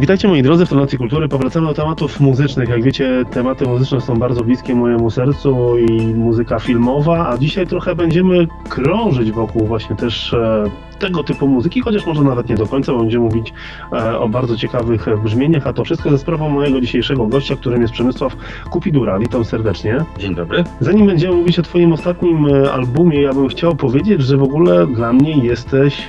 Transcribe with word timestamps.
Witajcie 0.00 0.28
moi 0.28 0.42
drodzy 0.42 0.66
w 0.66 0.68
Tonacji 0.68 0.98
Kultury. 0.98 1.28
Powracamy 1.28 1.66
do 1.66 1.74
tematów 1.74 2.20
muzycznych. 2.20 2.68
Jak 2.68 2.82
wiecie, 2.82 3.24
tematy 3.30 3.66
muzyczne 3.66 4.00
są 4.00 4.16
bardzo 4.16 4.44
bliskie 4.44 4.74
mojemu 4.74 5.10
sercu 5.10 5.78
i 5.78 6.14
muzyka 6.14 6.58
filmowa, 6.58 7.28
a 7.28 7.38
dzisiaj 7.38 7.66
trochę 7.66 7.94
będziemy 7.94 8.46
krążyć 8.68 9.32
wokół 9.32 9.66
właśnie 9.66 9.96
też 9.96 10.34
e, 10.34 10.64
tego 10.98 11.24
typu 11.24 11.48
muzyki, 11.48 11.80
chociaż 11.80 12.06
może 12.06 12.22
nawet 12.22 12.48
nie 12.48 12.54
do 12.54 12.66
końca, 12.66 12.92
bo 12.92 12.98
będziemy 12.98 13.24
mówić 13.24 13.52
e, 13.92 14.18
o 14.18 14.28
bardzo 14.28 14.56
ciekawych 14.56 15.06
brzmieniach, 15.24 15.66
a 15.66 15.72
to 15.72 15.84
wszystko 15.84 16.10
ze 16.10 16.18
sprawą 16.18 16.48
mojego 16.48 16.80
dzisiejszego 16.80 17.26
gościa, 17.26 17.56
którym 17.56 17.82
jest 17.82 17.92
Przemysław 17.92 18.36
Kupidura. 18.70 19.18
Witam 19.18 19.44
serdecznie. 19.44 20.04
Dzień 20.18 20.34
dobry. 20.34 20.64
Zanim 20.80 21.06
będziemy 21.06 21.34
mówić 21.34 21.58
o 21.58 21.62
Twoim 21.62 21.92
ostatnim 21.92 22.46
e, 22.46 22.72
albumie, 22.72 23.22
ja 23.22 23.32
bym 23.32 23.48
chciał 23.48 23.76
powiedzieć, 23.76 24.22
że 24.22 24.36
w 24.36 24.42
ogóle 24.42 24.86
dla 24.86 25.12
mnie 25.12 25.36
jesteś 25.36 26.08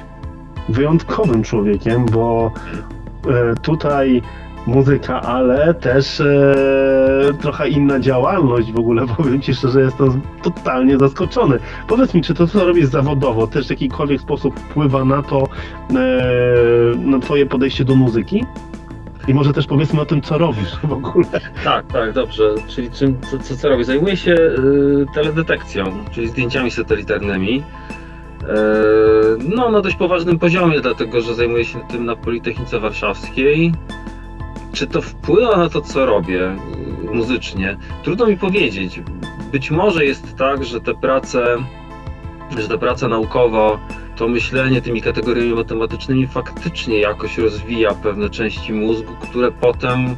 wyjątkowym 0.70 1.44
człowiekiem, 1.44 2.06
bo 2.06 2.52
e, 2.98 3.01
tutaj 3.62 4.22
muzyka, 4.68 5.22
ale 5.22 5.74
też 5.74 6.20
e, 6.22 7.34
trochę 7.42 7.70
inna 7.70 8.00
działalność 8.00 8.72
w 8.72 8.80
ogóle. 8.80 9.08
Powiem 9.18 9.42
Ci 9.42 9.54
szczerze, 9.54 9.82
jestem 9.82 10.22
totalnie 10.44 10.98
zaskoczony. 10.98 11.60
Powiedz 11.88 12.14
mi, 12.14 12.22
czy 12.22 12.34
to, 12.34 12.48
co 12.48 12.66
robisz 12.66 12.86
zawodowo, 12.86 13.48
też 13.48 13.68
w 13.68 13.70
jakikolwiek 13.70 14.22
sposób 14.22 14.60
wpływa 14.60 15.06
na 15.06 15.24
to, 15.24 15.44
e, 15.44 15.96
na 16.98 17.20
Twoje 17.20 17.46
podejście 17.46 17.86
do 17.86 17.96
muzyki? 17.96 18.46
I 19.28 19.34
może 19.34 19.54
też 19.54 19.68
powiedzmy 19.68 20.02
o 20.02 20.06
tym, 20.06 20.22
co 20.22 20.38
robisz 20.38 20.80
w 20.84 20.92
ogóle. 20.92 21.26
Tak, 21.64 21.88
tak, 21.88 22.14
dobrze. 22.14 22.44
Czyli 22.68 22.92
czym, 22.92 23.22
co, 23.32 23.40
co, 23.40 23.58
co 23.58 23.70
robię? 23.70 23.84
Zajmuję 23.84 24.18
się 24.18 24.34
y, 24.34 25.06
teledetekcją, 25.14 25.84
czyli 26.12 26.28
zdjęciami 26.28 26.72
satelitarnymi. 26.72 27.64
Y, 28.42 29.56
no, 29.56 29.72
na 29.72 29.82
dość 29.82 29.96
poważnym 29.96 30.40
poziomie, 30.40 30.82
dlatego 30.82 31.22
że 31.22 31.36
zajmuję 31.36 31.66
się 31.66 31.80
tym 31.90 32.06
na 32.06 32.16
Politechnice 32.16 32.80
Warszawskiej. 32.80 33.74
Czy 34.74 34.88
to 34.88 35.02
wpływa 35.02 35.58
na 35.58 35.70
to, 35.70 35.82
co 35.82 36.06
robię 36.06 36.58
y, 37.04 37.16
muzycznie? 37.16 37.78
Trudno 38.04 38.26
mi 38.26 38.38
powiedzieć. 38.38 39.02
Być 39.52 39.72
może 39.72 40.06
jest 40.06 40.38
tak, 40.38 40.64
że 40.64 40.82
te 40.82 40.94
prace, 40.94 41.58
że 42.58 42.68
ta 42.68 42.78
praca 42.78 43.08
naukowa, 43.08 43.80
to 44.16 44.28
myślenie 44.28 44.82
tymi 44.82 45.02
kategoriami 45.02 45.54
matematycznymi 45.54 46.28
faktycznie 46.28 47.00
jakoś 47.00 47.38
rozwija 47.38 47.94
pewne 47.94 48.30
części 48.30 48.74
mózgu, 48.74 49.14
które 49.22 49.52
potem 49.52 50.16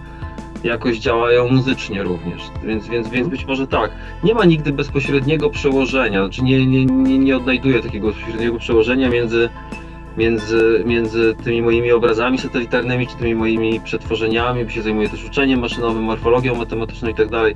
jakoś 0.64 0.98
działają 0.98 1.50
muzycznie 1.50 2.04
również. 2.04 2.42
Więc, 2.64 2.88
więc, 2.88 3.10
więc 3.10 3.28
być 3.28 3.46
może 3.46 3.68
tak. 3.68 3.92
Nie 4.24 4.34
ma 4.34 4.46
nigdy 4.46 4.74
bezpośredniego 4.74 5.50
przełożenia, 5.50 6.24
znaczy 6.24 6.44
nie, 6.44 6.66
nie, 6.66 6.86
nie, 6.86 7.18
nie 7.18 7.38
odnajduję 7.38 7.80
takiego 7.80 8.08
bezpośredniego 8.08 8.58
przełożenia 8.60 9.10
między, 9.10 9.50
między, 10.18 10.84
między 10.86 11.36
tymi 11.44 11.62
moimi 11.62 11.92
obrazami 11.92 12.38
satelitarnymi, 12.38 13.08
czy 13.08 13.16
tymi 13.16 13.36
moimi 13.36 13.80
przetworzeniami, 13.80 14.66
bo 14.66 14.72
się 14.72 14.82
zajmuję 14.82 15.10
też 15.10 15.26
uczeniem 15.26 15.60
maszynowym, 15.60 16.04
morfologią 16.04 16.56
matematyczną 16.56 17.10
i 17.10 17.16
tak 17.16 17.30
dalej. 17.30 17.56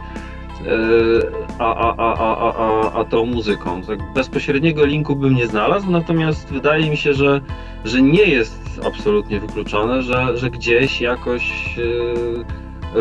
A, 1.59 1.75
a, 1.75 1.95
a, 1.97 2.13
a, 2.17 2.53
a, 2.53 2.93
a 2.93 3.05
tą 3.05 3.25
muzyką. 3.25 3.81
Tak 3.81 4.13
bezpośredniego 4.13 4.85
linku 4.85 5.15
bym 5.15 5.35
nie 5.35 5.47
znalazł, 5.47 5.91
natomiast 5.91 6.53
wydaje 6.53 6.89
mi 6.89 6.97
się, 6.97 7.13
że, 7.13 7.41
że 7.85 8.01
nie 8.01 8.23
jest 8.23 8.81
absolutnie 8.85 9.39
wykluczone, 9.39 10.01
że, 10.01 10.37
że 10.37 10.49
gdzieś 10.49 11.01
jakoś 11.01 11.75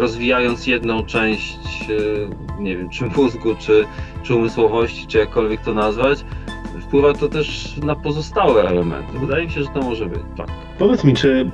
rozwijając 0.00 0.66
jedną 0.66 1.05
część, 1.05 1.58
nie 2.58 2.77
wiem, 2.77 2.89
czy 2.89 3.05
mózgu, 3.05 3.55
czy, 3.58 3.84
czy 4.22 4.34
umysłowości, 4.34 5.06
czy 5.06 5.19
jakkolwiek 5.19 5.61
to 5.61 5.75
nazwać, 5.75 6.25
wpływa 6.80 7.14
to 7.14 7.28
też 7.28 7.77
na 7.77 7.97
pozostałe 7.97 8.62
elementy. 8.62 9.19
Wydaje 9.19 9.44
mi 9.44 9.50
się, 9.50 9.62
że 9.62 9.69
to 9.69 9.83
może 9.83 10.06
być, 10.06 10.20
tak. 10.36 10.47
Powiedz 10.78 11.05
mi, 11.05 11.14
czy 11.14 11.50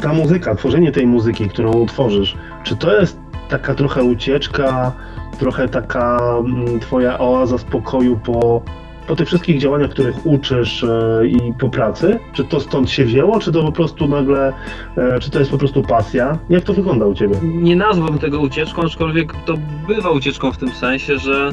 ta 0.00 0.12
muzyka, 0.12 0.54
tworzenie 0.54 0.92
tej 0.92 1.06
muzyki, 1.06 1.48
którą 1.48 1.86
tworzysz, 1.86 2.36
czy 2.64 2.76
to 2.76 3.00
jest 3.00 3.20
taka 3.48 3.74
trochę 3.74 4.04
ucieczka, 4.04 4.92
trochę 5.38 5.68
taka 5.68 6.18
mm, 6.38 6.80
twoja 6.80 7.18
oaza 7.18 7.58
spokoju 7.58 8.16
po, 8.16 8.62
po 9.08 9.16
tych 9.16 9.26
wszystkich 9.26 9.58
działaniach, 9.58 9.90
których 9.90 10.26
uczysz 10.26 10.84
e, 10.84 11.26
i 11.26 11.52
po 11.58 11.68
pracy? 11.68 12.18
Czy 12.32 12.44
to 12.44 12.60
stąd 12.60 12.90
się 12.90 13.04
wzięło, 13.04 13.40
czy 13.40 13.52
to 13.52 13.62
po 13.62 13.72
prostu 13.72 14.08
nagle, 14.08 14.52
e, 14.96 15.20
czy 15.20 15.30
to 15.30 15.38
jest 15.38 15.50
po 15.50 15.58
prostu 15.58 15.82
pasja? 15.82 16.38
Jak 16.50 16.64
to 16.64 16.72
wygląda 16.72 17.06
u 17.06 17.14
Ciebie? 17.14 17.36
Nie 17.42 17.76
nazwałbym 17.76 18.18
tego 18.18 18.40
ucieczką, 18.40 18.82
aczkolwiek 18.82 19.32
to 19.46 19.54
bywa 19.88 20.10
ucieczką 20.10 20.52
w 20.52 20.58
tym 20.58 20.70
sensie, 20.70 21.18
że, 21.18 21.52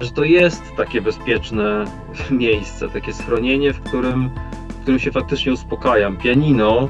że 0.00 0.10
to 0.10 0.24
jest 0.24 0.62
takie 0.76 1.02
bezpieczne 1.02 1.84
miejsce, 2.30 2.88
takie 2.88 3.12
schronienie, 3.12 3.72
w 3.72 3.80
którym, 3.80 4.30
w 4.68 4.82
którym 4.82 4.98
się 4.98 5.12
faktycznie 5.12 5.52
uspokajam. 5.52 6.16
Pianino 6.16 6.88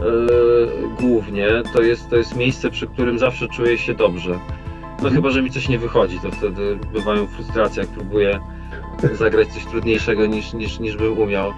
Yy, 0.00 0.88
głównie, 1.00 1.48
to 1.72 1.82
jest, 1.82 2.10
to 2.10 2.16
jest 2.16 2.36
miejsce, 2.36 2.70
przy 2.70 2.86
którym 2.86 3.18
zawsze 3.18 3.48
czuję 3.48 3.78
się 3.78 3.94
dobrze. 3.94 4.30
No 4.30 4.94
mhm. 4.96 5.14
chyba, 5.14 5.30
że 5.30 5.42
mi 5.42 5.50
coś 5.50 5.68
nie 5.68 5.78
wychodzi, 5.78 6.20
to 6.20 6.30
wtedy 6.30 6.78
bywają 6.92 7.26
frustracje, 7.26 7.82
jak 7.82 7.90
próbuję 7.90 8.40
zagrać 9.12 9.48
coś 9.48 9.64
trudniejszego 9.66 10.26
niż, 10.26 10.52
niż, 10.52 10.80
niż 10.80 10.96
bym 10.96 11.18
umiał. 11.18 11.52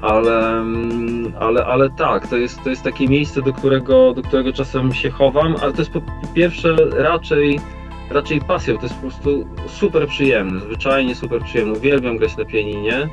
Ale, 0.00 0.48
mm, 0.48 1.32
ale, 1.40 1.64
ale 1.64 1.90
tak, 1.90 2.26
to 2.26 2.36
jest, 2.36 2.62
to 2.64 2.70
jest 2.70 2.82
takie 2.82 3.08
miejsce, 3.08 3.42
do 3.42 3.52
którego, 3.52 4.12
do 4.12 4.22
którego 4.22 4.52
czasem 4.52 4.94
się 4.94 5.10
chowam, 5.10 5.54
ale 5.62 5.72
to 5.72 5.78
jest 5.78 5.90
po 5.90 6.02
pierwsze 6.34 6.76
raczej, 6.96 7.60
raczej 8.10 8.40
pasją, 8.40 8.76
to 8.76 8.82
jest 8.82 8.94
po 8.94 9.00
prostu 9.00 9.46
super 9.66 10.08
przyjemne, 10.08 10.60
zwyczajnie 10.60 11.14
super 11.14 11.42
przyjemne. 11.42 11.72
Uwielbiam 11.72 12.16
grać 12.16 12.36
na 12.36 12.44
pianinie. 12.44 13.08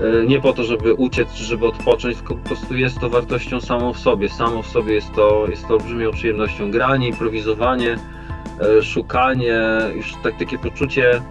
E, 0.00 0.26
nie 0.26 0.40
po 0.40 0.52
to, 0.52 0.64
żeby 0.64 0.94
uciec 0.94 1.34
żeby 1.34 1.66
odpocząć, 1.66 2.16
tylko 2.16 2.34
po 2.34 2.48
prostu 2.48 2.76
jest 2.76 3.00
to 3.00 3.10
wartością 3.10 3.60
samą 3.60 3.92
w 3.92 3.98
sobie. 3.98 4.28
Samo 4.28 4.62
w 4.62 4.66
sobie 4.66 4.94
jest 4.94 5.12
to, 5.14 5.46
jest 5.48 5.68
to 5.68 5.74
olbrzymią 5.74 6.10
przyjemnością. 6.10 6.70
Granie, 6.70 7.08
improwizowanie, 7.08 7.96
e, 8.78 8.82
szukanie, 8.82 9.60
już 9.96 10.12
tak, 10.22 10.38
takie 10.38 10.58
poczucie, 10.58 11.22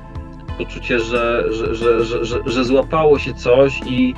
poczucie 0.57 0.99
że, 0.99 1.45
że, 1.53 1.75
że, 2.05 2.25
że, 2.45 2.65
złapało 2.65 3.19
się 3.19 3.33
coś 3.33 3.81
i 3.85 4.13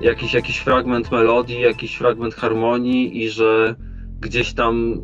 jakiś, 0.00 0.34
jakiś 0.34 0.58
fragment 0.58 1.12
melodii, 1.12 1.60
jakiś 1.60 1.96
fragment 1.96 2.34
harmonii 2.34 3.22
i 3.24 3.28
że 3.28 3.74
gdzieś 4.20 4.54
tam 4.54 5.00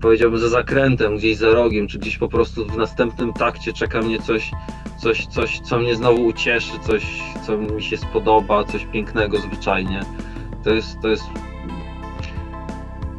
powiedziałbym 0.00 0.40
za 0.40 0.48
zakrętem, 0.48 1.16
gdzieś 1.16 1.36
za 1.36 1.50
rogiem, 1.50 1.88
czy 1.88 1.98
gdzieś 1.98 2.18
po 2.18 2.28
prostu 2.28 2.64
w 2.64 2.76
następnym 2.76 3.32
takcie 3.32 3.72
czeka 3.72 4.02
mnie 4.02 4.18
coś, 4.18 4.50
coś, 4.98 5.26
coś 5.26 5.60
co 5.60 5.78
mnie 5.78 5.96
znowu 5.96 6.26
ucieszy, 6.26 6.72
coś, 6.86 7.22
co 7.46 7.58
mi 7.58 7.82
się 7.82 7.96
spodoba, 7.96 8.64
coś 8.64 8.86
pięknego 8.86 9.38
zwyczajnie. 9.38 10.00
To 10.64 10.70
jest, 10.70 11.00
to 11.02 11.08
jest 11.08 11.24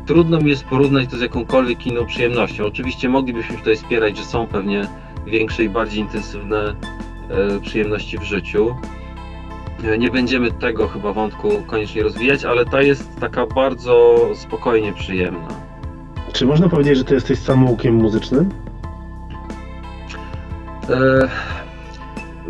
trudno 0.06 0.42
mi 0.42 0.50
jest 0.50 0.66
porównać 0.66 1.10
to 1.10 1.18
z 1.18 1.22
jakąkolwiek 1.22 1.88
inną 1.88 2.06
przyjemnością. 2.06 2.66
Oczywiście 2.66 3.10
moglibyśmy 3.10 3.58
tutaj 3.58 3.78
spierać, 3.78 4.18
że 4.18 4.24
są 4.24 4.48
pewnie 4.48 4.88
większe 5.26 5.64
i 5.64 5.70
bardziej 5.70 6.00
intensywne 6.00 6.76
e, 7.30 7.60
przyjemności 7.60 8.18
w 8.18 8.24
życiu. 8.24 8.76
E, 9.84 9.98
nie 9.98 10.12
będziemy 10.12 10.52
tego 10.52 10.88
chyba 10.88 11.14
wątku 11.14 11.64
koniecznie 11.68 12.04
rozwijać, 12.04 12.46
ale 12.46 12.66
ta 12.66 12.82
jest 12.82 13.20
taka 13.20 13.46
bardzo 13.46 14.18
spokojnie 14.36 14.94
przyjemna. 14.94 15.48
Czy 16.34 16.46
można 16.46 16.70
powiedzieć, 16.70 16.98
że 16.98 17.04
ty 17.04 17.14
jesteś 17.14 17.40
samoukiem 17.40 17.96
muzycznym? 17.96 18.50
E, 20.90 21.30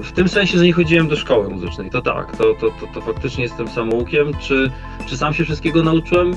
w 0.03 0.11
tym 0.11 0.29
sensie, 0.29 0.57
że 0.57 0.65
nie 0.65 0.73
chodziłem 0.73 1.07
do 1.07 1.15
szkoły 1.15 1.49
muzycznej, 1.49 1.89
to 1.89 2.01
tak, 2.01 2.37
to, 2.37 2.43
to, 2.53 2.67
to, 2.69 2.87
to 2.93 3.01
faktycznie 3.01 3.43
jestem 3.43 3.67
samoukiem. 3.67 4.31
Czy, 4.39 4.71
czy 5.05 5.17
sam 5.17 5.33
się 5.33 5.43
wszystkiego 5.43 5.83
nauczyłem? 5.83 6.33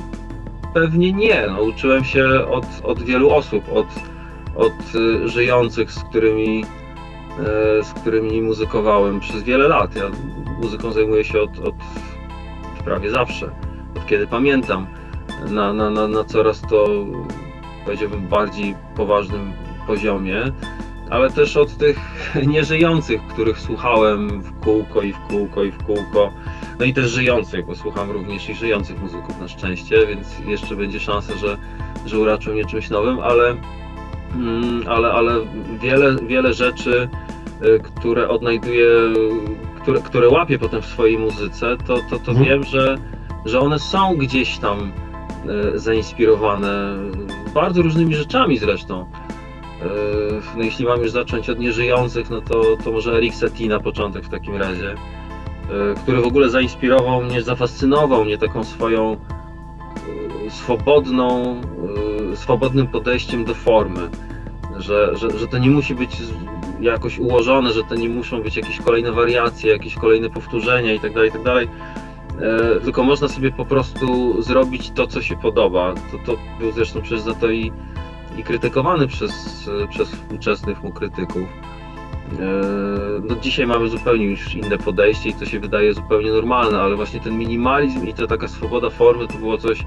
Pewnie 0.74 1.12
nie. 1.12 1.46
Nauczyłem 1.46 2.04
się 2.04 2.24
od, 2.50 2.66
od 2.82 3.02
wielu 3.02 3.30
osób, 3.30 3.64
od, 3.72 3.86
od 4.56 4.94
y, 4.94 5.28
żyjących, 5.28 5.92
z 5.92 6.04
którymi, 6.04 6.64
y, 7.80 7.84
z 7.84 7.92
którymi 7.92 8.42
muzykowałem 8.42 9.20
przez 9.20 9.42
wiele 9.42 9.68
lat. 9.68 9.96
Ja 9.96 10.04
muzyką 10.60 10.92
zajmuję 10.92 11.24
się 11.24 11.40
od, 11.40 11.58
od 11.58 11.74
prawie 12.84 13.10
zawsze, 13.10 13.50
od 13.96 14.06
kiedy 14.06 14.26
pamiętam 14.26 14.86
na, 15.50 15.72
na, 15.72 15.90
na, 15.90 16.08
na 16.08 16.24
coraz 16.24 16.60
to 16.60 16.86
powiedziałbym 17.84 18.28
bardziej 18.28 18.74
poważnym 18.96 19.52
poziomie, 19.86 20.52
ale 21.10 21.30
też 21.30 21.56
od 21.56 21.76
tych 21.76 21.98
nieżyjących, 22.52 23.22
których 23.26 23.58
słuchałem 23.58 24.42
w 24.42 24.60
kółko 24.60 25.02
i 25.02 25.12
w 25.12 25.18
kółko 25.18 25.64
i 25.64 25.70
w 25.70 25.84
kółko. 25.84 26.32
No 26.78 26.84
i 26.84 26.94
też 26.94 27.10
żyjących, 27.10 27.66
bo 27.66 27.74
słucham 27.74 28.10
również 28.10 28.50
i 28.50 28.54
żyjących 28.54 29.00
muzyków 29.02 29.40
na 29.40 29.48
szczęście, 29.48 30.06
więc 30.06 30.38
jeszcze 30.46 30.76
będzie 30.76 31.00
szansa, 31.00 31.36
że, 31.36 31.58
że 32.06 32.18
uraczą 32.18 32.52
mnie 32.52 32.64
czymś 32.64 32.90
nowym, 32.90 33.20
ale, 33.20 33.56
ale, 34.88 35.12
ale 35.12 35.32
wiele, 35.80 36.16
wiele 36.26 36.52
rzeczy, 36.52 37.08
y, 37.62 37.80
które 37.80 38.28
odnajduję, 38.28 38.88
które, 39.82 40.00
które 40.00 40.28
łapię 40.28 40.58
potem 40.58 40.82
w 40.82 40.86
swojej 40.86 41.18
muzyce, 41.18 41.76
to, 41.86 41.96
to, 42.10 42.18
to 42.18 42.30
mhm. 42.30 42.44
wiem, 42.44 42.64
że, 42.64 42.98
że 43.44 43.60
one 43.60 43.78
są 43.78 44.16
gdzieś 44.16 44.58
tam 44.58 44.92
E, 45.48 45.78
zainspirowane 45.78 46.96
bardzo 47.54 47.82
różnymi 47.82 48.14
rzeczami 48.14 48.58
zresztą. 48.58 49.00
E, 49.00 49.86
no 50.56 50.62
jeśli 50.62 50.84
mam 50.84 51.00
już 51.00 51.10
zacząć 51.10 51.50
od 51.50 51.58
nieżyjących, 51.58 52.30
no 52.30 52.40
to, 52.40 52.62
to 52.84 52.92
może 52.92 53.16
Eric 53.16 53.34
Satie 53.34 53.68
na 53.68 53.80
początek 53.80 54.24
w 54.24 54.28
takim 54.28 54.56
razie, 54.56 54.94
który 56.02 56.20
w 56.20 56.26
ogóle 56.26 56.50
zainspirował 56.50 57.22
mnie, 57.22 57.42
zafascynował 57.42 58.24
mnie 58.24 58.38
taką 58.38 58.64
swoją 58.64 59.16
swobodną, 60.48 61.60
swobodnym 62.36 62.86
podejściem 62.86 63.44
do 63.44 63.54
formy. 63.54 64.08
Że, 64.76 65.16
że, 65.16 65.38
że 65.38 65.46
to 65.46 65.58
nie 65.58 65.70
musi 65.70 65.94
być 65.94 66.16
jakoś 66.80 67.18
ułożone, 67.18 67.72
że 67.72 67.84
to 67.84 67.94
nie 67.94 68.08
muszą 68.08 68.42
być 68.42 68.56
jakieś 68.56 68.78
kolejne 68.80 69.12
wariacje, 69.12 69.72
jakieś 69.72 69.94
kolejne 69.94 70.30
powtórzenia 70.30 70.92
itd., 70.92 71.14
tak 71.14 71.24
itd., 71.24 71.54
tak 71.54 71.68
tylko 72.84 73.02
można 73.02 73.28
sobie 73.28 73.50
po 73.50 73.64
prostu 73.64 74.36
zrobić 74.42 74.90
to, 74.90 75.06
co 75.06 75.22
się 75.22 75.36
podoba. 75.36 75.94
To, 75.94 76.18
to 76.32 76.38
był 76.60 76.72
zresztą 76.72 77.02
przez 77.02 77.22
za 77.22 77.34
to 77.34 77.50
i, 77.50 77.72
i 78.38 78.42
krytykowany 78.42 79.06
przez, 79.06 79.64
przez 79.90 80.08
współczesnych 80.10 80.82
mu 80.82 80.92
krytyków. 80.92 81.42
E, 81.42 82.50
no 83.28 83.34
dzisiaj 83.36 83.66
mamy 83.66 83.88
zupełnie 83.88 84.24
już 84.24 84.54
inne 84.54 84.78
podejście 84.78 85.28
i 85.28 85.34
to 85.34 85.46
się 85.46 85.60
wydaje 85.60 85.94
zupełnie 85.94 86.32
normalne, 86.32 86.80
ale 86.80 86.96
właśnie 86.96 87.20
ten 87.20 87.38
minimalizm 87.38 88.06
i 88.06 88.14
ta 88.14 88.26
taka 88.26 88.48
swoboda 88.48 88.90
formy 88.90 89.28
to 89.28 89.38
było 89.38 89.58
coś, 89.58 89.84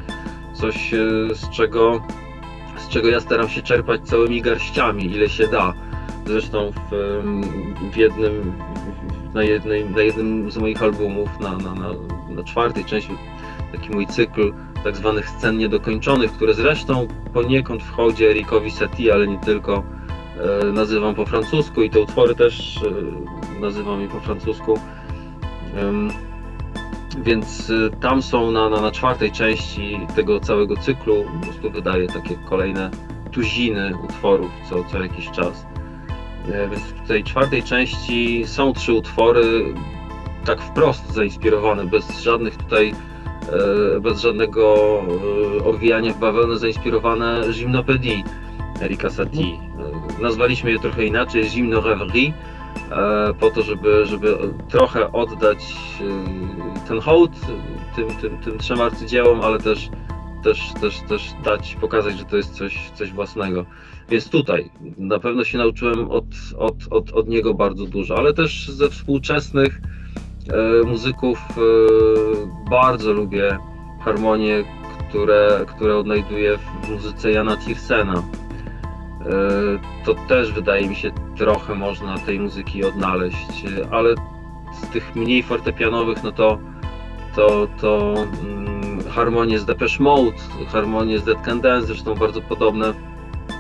coś 0.54 0.94
e, 0.94 0.98
z 1.36 1.50
czego, 1.50 2.02
czego 2.92 3.08
ja 3.08 3.20
staram 3.20 3.50
się 3.50 3.62
czerpać 3.62 4.02
całymi 4.02 4.42
garściami, 4.42 5.06
ile 5.06 5.30
się 5.30 5.48
da. 5.48 5.74
Zresztą 6.26 6.72
w, 6.72 7.22
w 7.92 7.98
jednym, 7.98 8.54
na, 9.34 9.44
jednej, 9.44 9.90
na 9.90 10.02
jednym 10.02 10.52
z 10.52 10.58
moich 10.58 10.84
albumów, 10.84 11.40
na, 11.40 11.58
na, 11.58 11.74
na, 11.74 11.90
na 12.30 12.44
czwartej 12.44 12.86
części, 12.86 13.12
taki 13.72 13.90
mój 13.90 14.08
cykl 14.08 14.54
tak 14.84 14.98
zwanych 14.98 15.30
scen 15.30 15.58
niedokończonych, 15.58 16.32
które 16.32 16.54
zresztą 16.54 17.08
poniekąd 17.34 17.84
wchodzi 17.84 18.26
Erikowi 18.26 18.72
Satie, 18.72 19.14
ale 19.14 19.28
nie 19.28 19.38
tylko, 19.38 19.84
E, 20.42 20.72
nazywam 20.72 21.16
po 21.16 21.26
francusku 21.26 21.82
i 21.82 21.90
te 21.90 22.00
utwory 22.00 22.36
też 22.36 22.80
e, 23.58 23.62
nazywam 23.62 24.02
je 24.02 24.08
po 24.08 24.20
francusku. 24.20 24.80
Więc 27.18 27.70
e, 27.70 27.90
tam 27.90 28.22
są 28.22 28.52
na, 28.52 28.70
na, 28.70 28.82
na 28.82 28.92
czwartej 28.92 29.32
części 29.32 30.00
tego 30.16 30.40
całego 30.40 30.78
cyklu, 30.78 31.24
po 31.24 31.46
prostu 31.46 31.72
wydaję 31.72 32.08
takie 32.08 32.36
kolejne 32.36 32.92
tuziny 33.32 33.94
utworów 34.04 34.52
co, 34.70 34.84
co 34.84 35.04
jakiś 35.04 35.32
czas. 35.32 35.66
Więc 36.72 36.84
w 36.84 37.08
tej 37.08 37.24
czwartej 37.24 37.64
części 37.64 38.44
są 38.48 38.74
trzy 38.74 38.94
utwory 38.94 39.74
tak 40.46 40.62
wprost 40.62 41.14
zainspirowane, 41.14 41.86
bez 41.86 42.20
żadnych 42.20 42.58
tutaj, 42.58 42.94
bez 44.02 44.22
żadnego 44.22 44.76
owijania 45.66 46.14
w 46.14 46.20
bawełnę 46.20 46.58
zainspirowane 46.58 47.42
Gymnopédie 47.42 48.24
Erika 48.82 49.10
Satie 49.10 49.72
nazwaliśmy 50.22 50.72
je 50.72 50.80
trochę 50.80 51.06
inaczej, 51.06 51.44
Zimno 51.44 51.82
Reverie, 51.82 52.34
po 53.40 53.52
to, 53.52 53.62
żeby, 53.62 54.06
żeby 54.06 54.38
trochę 54.70 55.12
oddać 55.12 55.76
ten 56.92 57.00
hołd 57.00 57.32
tym, 57.96 58.08
tym, 58.22 58.38
tym 58.38 58.58
trzem 58.58 58.82
arcydziełom, 58.82 59.42
ale 59.42 59.60
też, 59.60 59.90
też, 60.44 60.74
też, 60.82 61.00
też 61.00 61.34
dać, 61.44 61.78
pokazać, 61.82 62.18
że 62.18 62.26
to 62.26 62.38
jest 62.38 62.54
coś, 62.54 62.92
coś 62.96 63.12
własnego. 63.12 63.66
Więc 64.10 64.30
tutaj 64.30 64.70
na 64.98 65.20
pewno 65.20 65.44
się 65.44 65.58
nauczyłem 65.58 66.12
od, 66.12 66.26
od, 66.58 66.76
od, 66.90 67.12
od 67.12 67.28
niego 67.28 67.54
bardzo 67.54 67.86
dużo, 67.86 68.18
ale 68.18 68.34
też 68.34 68.70
ze 68.70 68.90
współczesnych 68.90 69.82
e, 70.54 70.88
muzyków 70.88 71.40
bardzo 72.70 73.14
lubię 73.14 73.58
harmonie, 74.06 74.64
które, 75.10 75.66
które 75.68 75.98
odnajduję 75.98 76.58
w 76.58 76.90
muzyce 76.90 77.32
Jana 77.32 77.58
Tirsena. 77.58 78.14
E, 78.14 78.24
to 80.06 80.16
też 80.28 80.52
wydaje 80.52 80.90
mi 80.90 80.96
się 80.96 81.12
trochę 81.38 81.76
można 81.76 82.18
tej 82.18 82.40
muzyki 82.40 82.84
odnaleźć, 82.84 83.64
ale 83.92 84.16
z 84.74 84.90
tych 84.94 85.16
mniej 85.16 85.44
fortepianowych, 85.44 86.24
no 86.24 86.32
to 86.32 86.71
to, 87.36 87.68
to 87.82 88.14
mm, 88.44 89.04
harmonie 89.10 89.60
z 89.60 89.66
Depeche 89.66 90.04
Mode, 90.04 90.38
harmonie 90.68 91.20
z 91.20 91.24
Dead 91.24 91.42
Can 91.46 91.62
Dance, 91.62 91.88
zresztą 91.88 92.16
bardzo 92.16 92.42
podobne. 92.42 92.94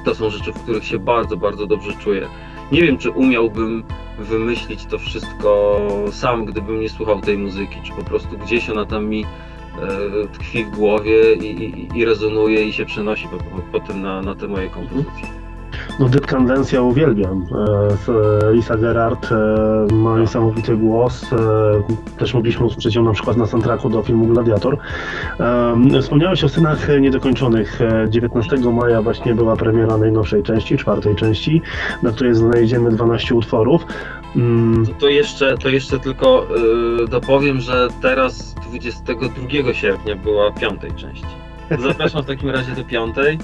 To 0.05 0.15
są 0.15 0.29
rzeczy, 0.29 0.53
w 0.53 0.63
których 0.63 0.85
się 0.85 0.99
bardzo, 0.99 1.37
bardzo 1.37 1.67
dobrze 1.67 1.93
czuję. 1.93 2.27
Nie 2.71 2.81
wiem, 2.81 2.97
czy 2.97 3.09
umiałbym 3.09 3.83
wymyślić 4.19 4.85
to 4.85 4.99
wszystko 4.99 5.79
sam, 6.11 6.45
gdybym 6.45 6.79
nie 6.79 6.89
słuchał 6.89 7.21
tej 7.21 7.37
muzyki, 7.37 7.81
czy 7.83 7.91
po 7.91 8.03
prostu 8.03 8.37
gdzieś 8.37 8.69
ona 8.69 8.85
tam 8.85 9.05
mi 9.05 9.25
e, 9.25 10.27
tkwi 10.33 10.65
w 10.65 10.69
głowie 10.69 11.33
i, 11.33 11.63
i, 11.63 11.97
i 11.97 12.05
rezonuje 12.05 12.63
i 12.63 12.73
się 12.73 12.85
przenosi 12.85 13.27
potem 13.71 14.01
na, 14.01 14.21
na 14.21 14.35
te 14.35 14.47
moje 14.47 14.69
kompozycje. 14.69 15.40
No 15.99 16.09
Can 16.27 16.47
ja 16.71 16.81
uwielbiam. 16.81 17.47
E, 18.47 18.53
Lisa 18.53 18.77
Gerard 18.77 19.31
e, 19.31 19.93
ma 19.93 20.19
niesamowity 20.19 20.77
głos. 20.77 21.33
E, 21.33 22.17
też 22.17 22.33
mogliśmy 22.33 22.65
usłyszeć 22.65 22.95
ją 22.95 23.03
na 23.03 23.13
przykład 23.13 23.37
na 23.37 23.45
soundtracku 23.45 23.89
do 23.89 24.01
filmu 24.01 24.25
Gladiator. 24.25 24.77
Wspomniałeś 26.01 26.43
o 26.43 26.49
Synach 26.49 26.87
Niedokończonych. 27.01 27.79
19 28.09 28.57
maja 28.57 29.01
właśnie 29.01 29.35
była 29.35 29.55
premiera 29.55 29.97
najnowszej 29.97 30.43
części, 30.43 30.77
czwartej 30.77 31.15
części, 31.15 31.61
na 32.03 32.11
której 32.11 32.35
znajdziemy 32.35 32.91
12 32.91 33.35
utworów. 33.35 33.85
Mm. 34.35 34.85
To, 34.99 35.07
jeszcze, 35.07 35.57
to 35.57 35.69
jeszcze 35.69 35.99
tylko 35.99 36.47
dopowiem, 37.09 37.61
że 37.61 37.87
teraz 38.01 38.55
22 38.69 39.73
sierpnia 39.73 40.15
była 40.15 40.51
piątej 40.51 40.91
części. 40.91 41.35
Zapraszam 41.87 42.23
w 42.23 42.25
takim 42.25 42.49
razie 42.49 42.71
do 42.71 42.83
piątej. 42.83 43.37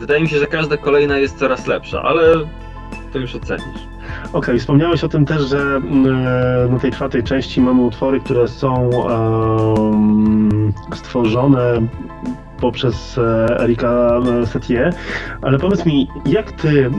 Wydaje 0.00 0.20
mi 0.20 0.28
się, 0.28 0.38
że 0.38 0.46
każda 0.46 0.76
kolejna 0.76 1.18
jest 1.18 1.38
coraz 1.38 1.66
lepsza, 1.66 2.02
ale 2.02 2.22
to 3.12 3.18
już 3.18 3.34
ocenisz. 3.34 3.90
Okej, 4.24 4.32
okay, 4.32 4.58
wspomniałeś 4.58 5.04
o 5.04 5.08
tym 5.08 5.26
też, 5.26 5.42
że 5.42 5.58
mm, 5.58 6.06
e, 6.06 6.68
na 6.72 6.78
tej 6.78 6.92
czwartej 6.92 7.22
części 7.22 7.60
mamy 7.60 7.82
utwory, 7.82 8.20
które 8.20 8.48
są 8.48 8.90
um, 8.90 10.72
stworzone 10.94 11.82
poprzez 12.60 13.18
e, 13.18 13.60
Erika 13.60 14.20
Setie, 14.44 14.92
ale 15.42 15.58
powiedz 15.58 15.86
mi, 15.86 16.08
jak 16.26 16.52
ty 16.52 16.86
e, 16.86 16.90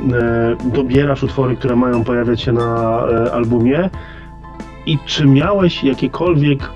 dobierasz 0.65 1.23
utwory, 1.23 1.55
które 1.55 1.75
mają 1.75 2.03
pojawiać 2.03 2.41
się 2.41 2.51
na 2.51 3.01
albumie 3.33 3.89
i 4.85 4.97
czy 5.05 5.25
miałeś 5.25 5.83
jakiekolwiek 5.83 6.69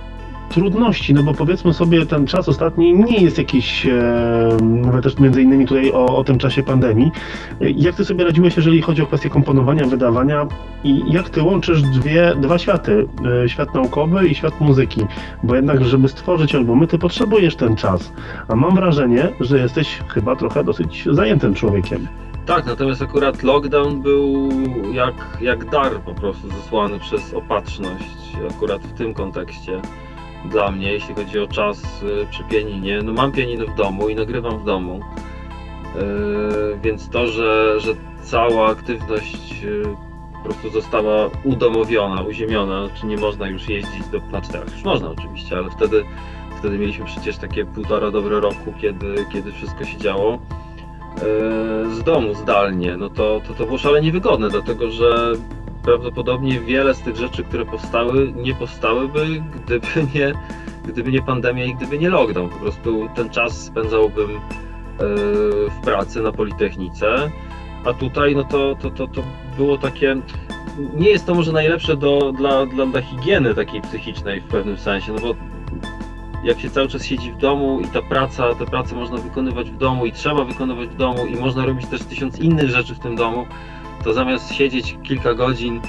trudności, 0.55 1.13
no 1.13 1.23
bo 1.23 1.33
powiedzmy 1.33 1.73
sobie, 1.73 2.05
ten 2.05 2.27
czas 2.27 2.49
ostatni 2.49 2.93
nie 2.93 3.17
jest 3.17 3.37
jakiś, 3.37 3.85
e, 3.85 4.57
mówię 4.61 5.01
też 5.01 5.19
między 5.19 5.41
innymi 5.41 5.65
tutaj 5.65 5.91
o, 5.91 6.05
o 6.17 6.23
tym 6.23 6.37
czasie 6.37 6.63
pandemii. 6.63 7.11
Jak 7.59 7.95
ty 7.95 8.05
sobie 8.05 8.23
radziłeś, 8.23 8.57
jeżeli 8.57 8.81
chodzi 8.81 9.01
o 9.01 9.05
kwestię 9.05 9.29
komponowania, 9.29 9.85
wydawania 9.85 10.47
i 10.83 11.11
jak 11.11 11.29
ty 11.29 11.43
łączysz 11.43 11.81
dwie, 11.81 12.35
dwa 12.41 12.57
światy, 12.57 13.07
e, 13.43 13.49
świat 13.49 13.75
naukowy 13.75 14.27
i 14.27 14.35
świat 14.35 14.61
muzyki? 14.61 15.01
Bo 15.43 15.55
jednak, 15.55 15.85
żeby 15.85 16.07
stworzyć 16.07 16.55
albumy, 16.55 16.87
ty 16.87 16.97
potrzebujesz 16.97 17.55
ten 17.55 17.75
czas. 17.75 18.13
A 18.47 18.55
mam 18.55 18.75
wrażenie, 18.75 19.29
że 19.39 19.59
jesteś 19.59 19.99
chyba 20.07 20.35
trochę 20.35 20.63
dosyć 20.63 21.07
zajętym 21.11 21.53
człowiekiem. 21.53 22.07
Tak, 22.45 22.65
natomiast 22.65 23.01
akurat 23.01 23.43
lockdown 23.43 24.01
był 24.01 24.49
jak, 24.93 25.13
jak 25.41 25.69
dar 25.69 25.91
po 25.91 26.13
prostu 26.13 26.49
zesłany 26.49 26.99
przez 26.99 27.33
opatrzność, 27.33 28.37
akurat 28.49 28.81
w 28.81 28.93
tym 28.93 29.13
kontekście 29.13 29.81
dla 30.49 30.71
mnie, 30.71 30.93
jeśli 30.93 31.15
chodzi 31.15 31.39
o 31.39 31.47
czas 31.47 32.03
y, 32.03 32.27
przy 32.31 32.43
pianinie. 32.43 32.99
No 33.03 33.13
mam 33.13 33.31
pianino 33.31 33.65
w 33.65 33.75
domu 33.75 34.09
i 34.09 34.15
nagrywam 34.15 34.59
w 34.59 34.65
domu, 34.65 34.99
y, 34.99 36.79
więc 36.83 37.09
to, 37.09 37.27
że, 37.27 37.79
że 37.79 37.93
cała 38.23 38.67
aktywność 38.67 39.63
y, 39.63 39.83
po 40.33 40.49
prostu 40.49 40.69
została 40.69 41.29
udomowiona, 41.43 42.21
uziemiona, 42.21 42.89
czy 42.99 43.05
nie 43.05 43.17
można 43.17 43.47
już 43.47 43.69
jeździć 43.69 44.07
do, 44.07 44.19
znaczy 44.29 44.51
teraz 44.51 44.71
już 44.71 44.83
można 44.83 45.09
oczywiście, 45.09 45.57
ale 45.57 45.69
wtedy, 45.69 46.03
wtedy 46.59 46.77
mieliśmy 46.77 47.05
przecież 47.05 47.37
takie 47.37 47.65
półtora 47.65 48.11
dobre 48.11 48.39
roku, 48.39 48.73
kiedy, 48.81 49.25
kiedy 49.33 49.51
wszystko 49.51 49.85
się 49.85 49.97
działo. 49.97 50.39
Z 51.91 52.03
domu 52.03 52.33
zdalnie, 52.33 52.97
no 52.97 53.09
to, 53.09 53.41
to, 53.47 53.53
to 53.53 53.65
było 53.65 53.77
szalenie 53.77 54.11
wygodne, 54.11 54.49
dlatego 54.49 54.91
że 54.91 55.33
prawdopodobnie 55.85 56.59
wiele 56.59 56.93
z 56.93 57.01
tych 57.01 57.15
rzeczy, 57.15 57.43
które 57.43 57.65
powstały, 57.65 58.33
nie 58.35 58.55
powstałyby, 58.55 59.43
gdyby 59.55 59.87
nie, 60.15 60.33
gdyby 60.85 61.11
nie 61.11 61.21
pandemia 61.21 61.65
i 61.65 61.75
gdyby 61.75 61.99
nie 61.99 62.09
lockdown. 62.09 62.49
Po 62.49 62.59
prostu 62.59 63.09
ten 63.15 63.29
czas 63.29 63.63
spędzałbym 63.63 64.35
e, 64.35 64.39
w 65.69 65.83
pracy 65.83 66.21
na 66.21 66.31
Politechnice, 66.31 67.31
a 67.85 67.93
tutaj 67.93 68.35
no 68.35 68.43
to, 68.43 68.75
to, 68.75 68.89
to, 68.89 69.07
to 69.07 69.23
było 69.57 69.77
takie 69.77 70.17
nie 70.95 71.09
jest 71.09 71.25
to 71.25 71.35
może 71.35 71.51
najlepsze 71.51 71.97
do, 71.97 72.31
dla, 72.31 72.65
dla, 72.65 72.85
dla 72.85 73.01
higieny 73.01 73.55
takiej 73.55 73.81
psychicznej 73.81 74.41
w 74.41 74.45
pewnym 74.45 74.77
sensie, 74.77 75.13
no 75.13 75.19
bo 75.21 75.35
jak 76.43 76.59
się 76.59 76.69
cały 76.69 76.87
czas 76.87 77.05
siedzi 77.05 77.31
w 77.31 77.37
domu 77.37 77.79
i 77.79 77.87
ta 77.87 78.01
praca, 78.01 78.55
tę 78.55 78.65
pracę 78.65 78.95
można 78.95 79.17
wykonywać 79.17 79.71
w 79.71 79.77
domu 79.77 80.05
i 80.05 80.11
trzeba 80.11 80.43
wykonywać 80.43 80.89
w 80.89 80.95
domu 80.95 81.25
i 81.25 81.35
można 81.35 81.65
robić 81.65 81.87
też 81.87 82.03
tysiąc 82.03 82.39
innych 82.39 82.69
rzeczy 82.69 82.95
w 82.95 82.99
tym 82.99 83.15
domu, 83.15 83.45
to 84.05 84.13
zamiast 84.13 84.53
siedzieć 84.53 84.97
kilka 85.03 85.33
godzin, 85.33 85.81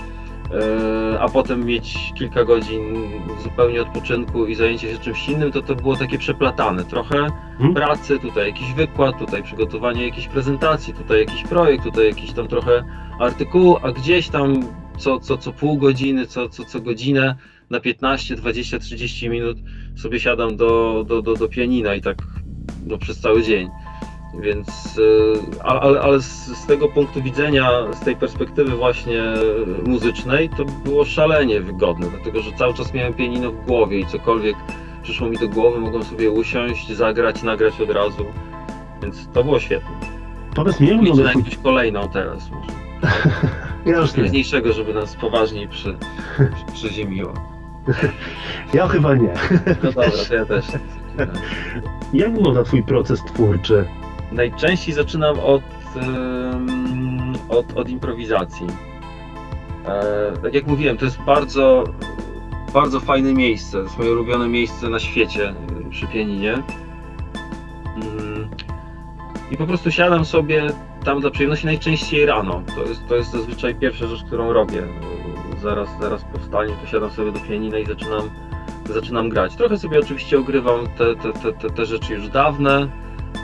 e, 1.12 1.20
a 1.20 1.28
potem 1.28 1.64
mieć 1.64 2.12
kilka 2.14 2.44
godzin 2.44 3.11
zupełnie 3.42 3.82
odpoczynku 3.82 4.46
i 4.46 4.54
zajęcie 4.54 4.92
się 4.92 4.99
czymś 4.99 5.28
innym, 5.28 5.52
to 5.52 5.62
to 5.62 5.75
było 5.75 5.96
takie 5.96 6.18
przeplatane. 6.18 6.85
Trochę 6.85 7.26
hmm? 7.58 7.75
pracy, 7.75 8.18
tutaj 8.18 8.46
jakiś 8.46 8.73
wykład, 8.73 9.18
tutaj 9.18 9.42
przygotowanie 9.42 10.04
jakiejś 10.04 10.28
prezentacji, 10.28 10.94
tutaj 10.94 11.20
jakiś 11.20 11.42
projekt, 11.42 11.85
tutaj 11.85 12.06
jakiś 12.06 12.32
tam 12.32 12.49
trochę 12.49 12.85
artykuł, 13.20 13.76
a 13.82 13.92
gdzieś 13.92 14.28
tam 14.28 14.62
co, 14.99 15.20
co, 15.20 15.38
co 15.38 15.52
pół 15.52 15.78
godziny, 15.78 16.26
co, 16.26 16.49
co, 16.49 16.64
co 16.64 16.80
godzinę 16.80 17.37
na 17.70 17.80
15, 17.80 18.35
20, 18.35 18.78
30 18.78 19.30
minut 19.30 19.58
sobie 19.96 20.20
siadam 20.20 20.56
do, 20.56 21.04
do, 21.08 21.23
do, 21.23 21.35
do 21.35 21.49
pianina 21.49 21.94
i 21.94 22.00
tak 22.00 22.16
no, 22.87 22.99
przez 22.99 23.20
cały 23.20 23.42
dzień. 23.42 23.68
Więc, 24.40 24.99
e, 25.59 25.64
ale, 25.64 26.00
ale 26.00 26.21
z, 26.21 26.47
z, 26.47 26.66
tego 26.66 26.88
punktu 26.88 27.23
widzenia, 27.23 27.71
z 27.93 28.00
tej 28.00 28.16
perspektywy 28.16 28.76
właśnie 28.76 29.23
muzycznej, 29.87 30.49
to 30.49 30.64
było 30.64 31.05
szalenie 31.05 31.61
wygodne, 31.61 32.07
dlatego 32.11 32.40
że 32.40 32.52
cały 32.52 32.75
czas 32.75 32.95
miałem 32.95 33.14
pianino 33.14 33.52
w 33.52 33.66
głowie 33.66 34.00
i 34.00 34.07
cokolwiek 34.07 34.57
przyszło 35.02 35.28
mi 35.28 35.38
do 35.38 35.49
głowy, 35.49 35.81
mogłem 35.81 36.05
sobie 36.05 36.31
usiąść, 36.31 36.93
zagrać, 36.93 37.43
nagrać 37.43 37.81
od 37.81 37.90
razu, 37.90 38.25
więc 39.02 39.28
to 39.33 39.45
było 39.45 39.61
świetne. 39.61 39.90
Powiedz 40.55 40.81
mi, 40.81 40.88
wygląda... 40.88 41.23
na 41.23 41.28
jakąś 41.28 41.57
kolejną 41.57 42.09
teraz 42.09 42.50
może. 42.50 42.71
ja 43.87 43.97
już 43.97 44.16
Mniejszego, 44.16 44.73
żeby 44.73 44.95
nas 44.95 45.16
poważniej 45.16 45.69
przy, 45.69 45.97
przyziemiło. 46.75 47.35
Ja 48.75 48.88
chyba 48.88 49.14
nie. 49.14 49.35
No 49.83 49.93
dobra, 49.93 50.11
to 50.28 50.35
ja 50.35 50.47
też. 50.47 50.66
Jak 52.12 52.35
wygląda 52.35 52.64
twój 52.64 52.83
proces 52.83 53.25
twórczy? 53.25 53.85
Najczęściej 54.33 54.95
zaczynam 54.95 55.38
od, 55.38 55.62
od, 57.49 57.76
od 57.76 57.88
improwizacji. 57.88 58.66
E, 59.87 60.33
tak 60.42 60.54
jak 60.54 60.66
mówiłem, 60.66 60.97
to 60.97 61.04
jest 61.04 61.18
bardzo, 61.23 61.85
bardzo 62.75 63.00
fajne 63.00 63.35
miejsce. 63.35 63.73
To 63.73 63.83
jest 63.83 63.99
moje 63.99 64.12
ulubione 64.12 64.49
miejsce 64.49 64.88
na 64.88 64.99
świecie 64.99 65.54
przy 65.90 66.06
pianinie. 66.06 66.52
Mm. 67.97 68.49
I 69.50 69.56
po 69.56 69.66
prostu 69.66 69.90
siadam 69.90 70.25
sobie 70.25 70.66
tam 71.04 71.21
dla 71.21 71.30
przyjemności 71.30 71.66
najczęściej 71.66 72.26
rano. 72.26 72.62
To 72.76 72.83
jest, 72.83 73.06
to 73.09 73.16
jest 73.16 73.30
zazwyczaj 73.30 73.75
pierwsza 73.75 74.06
rzecz, 74.06 74.25
którą 74.25 74.52
robię. 74.52 74.83
Zaraz, 75.62 75.88
zaraz 76.00 76.25
po 76.33 76.38
wstaniu 76.38 76.71
to 76.83 76.87
siadam 76.87 77.11
sobie 77.11 77.33
do 77.33 77.40
pianina 77.40 77.78
i 77.78 77.87
zaczynam, 77.87 78.30
zaczynam 78.88 79.28
grać. 79.28 79.56
Trochę 79.56 79.78
sobie 79.78 79.99
oczywiście 79.99 80.38
ogrywam 80.38 80.87
te, 80.99 81.16
te, 81.16 81.52
te, 81.52 81.71
te 81.71 81.87
rzeczy 81.87 82.14
już 82.14 82.28
dawne, 82.28 82.88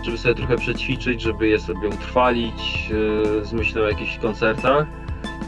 żeby 0.02 0.18
sobie 0.18 0.34
trochę 0.34 0.56
przećwiczyć, 0.56 1.22
żeby 1.22 1.48
je 1.48 1.60
sobie 1.60 1.88
utrwalić 1.88 2.88
yy, 2.90 3.44
z 3.44 3.52
myślą 3.52 3.82
o 3.82 3.88
jakichś 3.88 4.18
koncertach. 4.18 4.86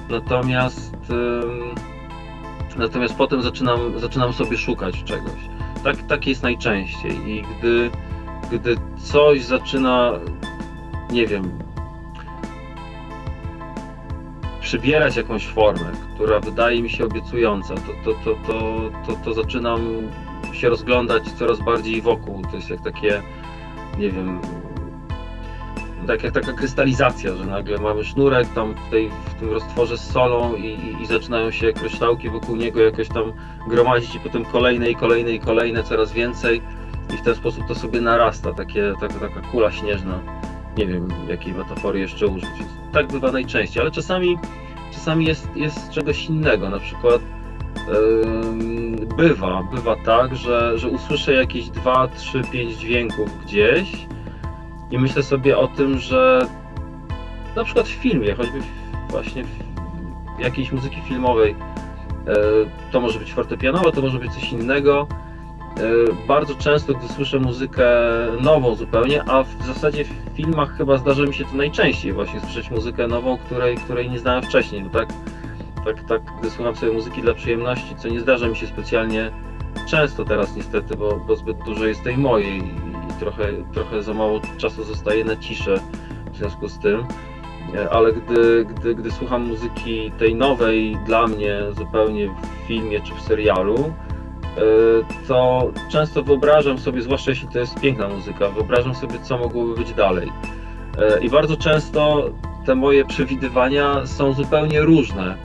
Natomiast, 0.08 0.96
natomiast 2.76 3.14
potem 3.14 3.42
zaczynam, 3.42 3.98
zaczynam 3.98 4.32
sobie 4.32 4.56
szukać 4.56 5.04
czegoś. 5.04 5.48
Tak, 5.84 6.02
tak 6.02 6.26
jest 6.26 6.42
najczęściej 6.42 7.30
i 7.30 7.42
gdy, 7.42 7.90
gdy 8.50 8.76
coś 8.98 9.44
zaczyna, 9.44 10.12
nie 11.10 11.26
wiem, 11.26 11.58
przybierać 14.60 15.16
jakąś 15.16 15.46
formę, 15.46 15.92
która 16.14 16.40
wydaje 16.40 16.82
mi 16.82 16.90
się 16.90 17.04
obiecująca, 17.04 17.74
to, 17.74 17.82
to, 18.04 18.14
to, 18.24 18.34
to, 18.46 18.90
to, 19.06 19.12
to 19.24 19.34
zaczynam 19.34 19.80
się 20.52 20.68
rozglądać 20.68 21.32
coraz 21.32 21.60
bardziej 21.60 22.02
wokół. 22.02 22.42
To 22.50 22.56
jest 22.56 22.70
jak 22.70 22.80
takie 22.80 23.22
nie 23.98 24.10
wiem, 24.10 24.40
tak 26.06 26.22
jak 26.22 26.32
taka 26.32 26.52
krystalizacja, 26.52 27.34
że 27.34 27.44
nagle 27.44 27.78
mamy 27.78 28.04
sznurek 28.04 28.48
tam 28.48 28.74
w, 28.74 28.90
tej, 28.90 29.10
w 29.10 29.34
tym 29.34 29.50
roztworze 29.50 29.98
z 29.98 30.10
solą 30.10 30.54
i, 30.54 30.66
i, 30.66 31.02
i, 31.02 31.06
zaczynają 31.06 31.50
się 31.50 31.72
kryształki 31.72 32.30
wokół 32.30 32.56
niego 32.56 32.80
jakoś 32.80 33.08
tam 33.08 33.32
gromadzić 33.68 34.14
i 34.14 34.20
potem 34.20 34.44
kolejne 34.44 34.90
i 34.90 34.96
kolejne 34.96 35.30
i 35.30 35.40
kolejne, 35.40 35.82
coraz 35.82 36.12
więcej 36.12 36.62
i 37.14 37.16
w 37.16 37.22
ten 37.22 37.34
sposób 37.34 37.66
to 37.68 37.74
sobie 37.74 38.00
narasta, 38.00 38.52
takie, 38.52 38.92
taka, 39.00 39.14
taka 39.14 39.40
kula 39.40 39.72
śnieżna. 39.72 40.18
Nie 40.76 40.86
wiem, 40.86 41.08
jakiej 41.28 41.54
metafory 41.54 41.98
jeszcze 42.00 42.26
użyć. 42.26 42.50
tak 42.92 43.06
bywa 43.06 43.32
najczęściej, 43.32 43.80
ale 43.80 43.90
czasami, 43.90 44.38
czasami 44.92 45.24
jest, 45.24 45.48
jest 45.56 45.90
czegoś 45.90 46.26
innego, 46.26 46.70
na 46.70 46.78
przykład 46.78 47.20
bywa, 49.16 49.62
bywa 49.74 49.96
tak, 49.96 50.36
że, 50.36 50.78
że 50.78 50.88
usłyszę 50.88 51.32
jakieś 51.32 51.70
2, 51.70 52.08
3, 52.08 52.42
5 52.52 52.76
dźwięków 52.76 53.44
gdzieś 53.44 54.06
i 54.90 54.98
myślę 54.98 55.22
sobie 55.22 55.58
o 55.58 55.68
tym, 55.68 55.98
że 55.98 56.46
na 57.56 57.64
przykład 57.64 57.88
w 57.88 57.90
filmie, 57.90 58.34
choćby 58.34 58.58
właśnie 59.10 59.44
w 59.44 60.40
jakiejś 60.40 60.72
muzyki 60.72 61.00
filmowej, 61.00 61.50
e, 62.26 62.34
to 62.92 63.00
może 63.00 63.18
być 63.18 63.32
fortepianowe, 63.32 63.92
to 63.92 64.02
może 64.02 64.18
być 64.18 64.32
coś 64.32 64.52
innego. 64.52 65.06
E, 65.76 66.26
bardzo 66.28 66.54
często, 66.54 66.94
gdy 66.94 67.08
słyszę 67.08 67.38
muzykę 67.38 67.86
nową 68.40 68.74
zupełnie, 68.74 69.24
a 69.24 69.42
w 69.42 69.66
zasadzie 69.66 70.04
w 70.04 70.36
filmach 70.36 70.76
chyba 70.76 70.98
zdarza 70.98 71.22
mi 71.22 71.34
się 71.34 71.44
to 71.44 71.56
najczęściej 71.56 72.12
właśnie 72.12 72.40
słyszeć 72.40 72.70
muzykę 72.70 73.06
nową, 73.06 73.38
której, 73.38 73.76
której 73.76 74.10
nie 74.10 74.18
znałem 74.18 74.42
wcześniej, 74.42 74.82
no 74.82 74.90
tak? 74.90 75.08
Tak, 75.84 76.04
tak, 76.04 76.22
gdy 76.40 76.50
słucham 76.50 76.76
sobie 76.76 76.92
muzyki 76.92 77.22
dla 77.22 77.34
przyjemności, 77.34 77.96
co 77.96 78.08
nie 78.08 78.20
zdarza 78.20 78.48
mi 78.48 78.56
się 78.56 78.66
specjalnie 78.66 79.30
często 79.86 80.24
teraz 80.24 80.56
niestety, 80.56 80.96
bo, 80.96 81.20
bo 81.26 81.36
zbyt 81.36 81.56
dużo 81.64 81.86
jest 81.86 82.02
tej 82.02 82.16
mojej 82.16 82.58
i 82.58 83.12
trochę, 83.20 83.44
trochę 83.72 84.02
za 84.02 84.14
mało 84.14 84.40
czasu 84.56 84.84
zostaje 84.84 85.24
na 85.24 85.36
ciszę 85.36 85.80
w 86.32 86.36
związku 86.36 86.68
z 86.68 86.78
tym. 86.78 87.04
Ale 87.90 88.12
gdy, 88.12 88.64
gdy, 88.64 88.94
gdy 88.94 89.10
słucham 89.10 89.46
muzyki 89.46 90.12
tej 90.18 90.34
nowej 90.34 90.96
dla 91.06 91.26
mnie 91.26 91.58
zupełnie 91.78 92.28
w 92.28 92.66
filmie 92.66 93.00
czy 93.00 93.14
w 93.14 93.20
serialu, 93.20 93.76
e, 93.78 94.60
to 95.28 95.70
często 95.90 96.22
wyobrażam 96.22 96.78
sobie, 96.78 97.02
zwłaszcza 97.02 97.30
jeśli 97.30 97.48
to 97.48 97.58
jest 97.58 97.80
piękna 97.80 98.08
muzyka, 98.08 98.48
wyobrażam 98.48 98.94
sobie, 98.94 99.18
co 99.22 99.38
mogłoby 99.38 99.74
być 99.74 99.94
dalej. 99.94 100.32
E, 100.98 101.20
I 101.20 101.30
bardzo 101.30 101.56
często 101.56 102.30
te 102.66 102.74
moje 102.74 103.04
przewidywania 103.04 104.06
są 104.06 104.32
zupełnie 104.32 104.80
różne 104.80 105.36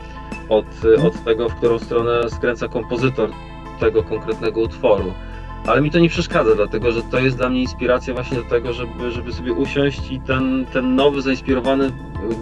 od, 0.49 0.65
od 1.03 1.23
tego, 1.23 1.49
w 1.49 1.55
którą 1.55 1.79
stronę 1.79 2.29
skręca 2.29 2.67
kompozytor 2.67 3.29
tego 3.79 4.03
konkretnego 4.03 4.61
utworu. 4.61 5.13
Ale 5.67 5.81
mi 5.81 5.91
to 5.91 5.99
nie 5.99 6.09
przeszkadza, 6.09 6.55
dlatego 6.55 6.91
że 6.91 7.01
to 7.03 7.19
jest 7.19 7.37
dla 7.37 7.49
mnie 7.49 7.61
inspiracja 7.61 8.13
właśnie 8.13 8.37
do 8.37 8.43
tego, 8.43 8.73
żeby, 8.73 9.11
żeby 9.11 9.33
sobie 9.33 9.53
usiąść 9.53 10.11
i 10.11 10.19
ten, 10.19 10.65
ten 10.73 10.95
nowy, 10.95 11.21
zainspirowany, 11.21 11.91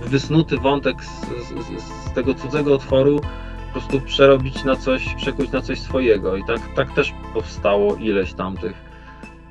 wysnuty 0.06 0.58
wątek 0.58 1.04
z, 1.04 1.22
z, 1.22 2.10
z 2.10 2.14
tego 2.14 2.34
cudzego 2.34 2.76
utworu 2.76 3.22
po 3.68 3.80
prostu 3.80 4.02
przerobić 4.02 4.64
na 4.64 4.76
coś, 4.76 5.16
przekuć 5.16 5.52
na 5.52 5.62
coś 5.62 5.80
swojego. 5.80 6.36
I 6.36 6.44
tak, 6.44 6.60
tak 6.76 6.96
też 6.96 7.14
powstało 7.34 7.96
ileś 7.96 8.34
tam 8.34 8.58
tych, 8.58 8.74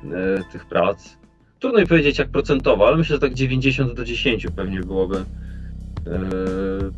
e, 0.03 0.43
tych 0.51 0.65
prac. 0.65 1.17
Trudno 1.59 1.79
mi 1.79 1.87
powiedzieć 1.87 2.19
jak 2.19 2.29
procentowo, 2.29 2.87
ale 2.87 2.97
myślę, 2.97 3.15
że 3.15 3.19
tak 3.19 3.33
90 3.33 3.93
do 3.93 4.05
10 4.05 4.47
pewnie 4.55 4.79
byłoby 4.79 5.25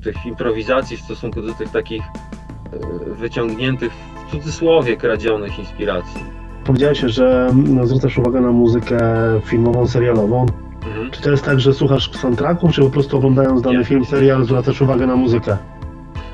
tych 0.03 0.25
improwizacji 0.25 0.97
w 0.97 1.01
stosunku 1.01 1.41
do 1.41 1.53
tych 1.53 1.69
takich 1.69 2.03
e, 2.03 3.15
wyciągniętych, 3.15 3.91
w 4.27 4.31
cudzysłowie, 4.31 4.97
kradzionych 4.97 5.59
inspiracji. 5.59 6.23
Powiedziałeś, 6.65 6.99
że 6.99 7.49
no, 7.53 7.87
zwracasz 7.87 8.17
uwagę 8.17 8.41
na 8.41 8.51
muzykę 8.51 8.99
filmową, 9.45 9.87
serialową. 9.87 10.45
Mhm. 10.87 11.11
Czy 11.11 11.21
to 11.21 11.31
jest 11.31 11.45
tak, 11.45 11.59
że 11.59 11.73
słuchasz 11.73 12.11
soundtracków, 12.11 12.71
czy 12.71 12.81
po 12.81 12.89
prostu 12.89 13.17
oglądając 13.17 13.61
dany 13.61 13.77
Nie. 13.77 13.85
film, 13.85 14.05
serial 14.05 14.43
zwracasz 14.43 14.81
uwagę 14.81 15.07
na 15.07 15.15
muzykę? 15.15 15.57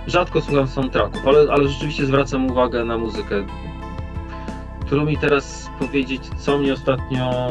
Rzadko 0.08 0.42
słucham 0.42 0.68
soundtracków, 0.68 1.28
ale, 1.28 1.52
ale 1.52 1.68
rzeczywiście 1.68 2.06
zwracam 2.06 2.52
uwagę 2.52 2.86
na 2.86 2.98
muzykę. 2.98 3.36
Trudno 4.86 5.06
mi 5.06 5.18
teraz 5.18 5.70
powiedzieć, 5.80 6.22
co 6.38 6.58
mnie 6.58 6.74
ostatnio 6.74 7.50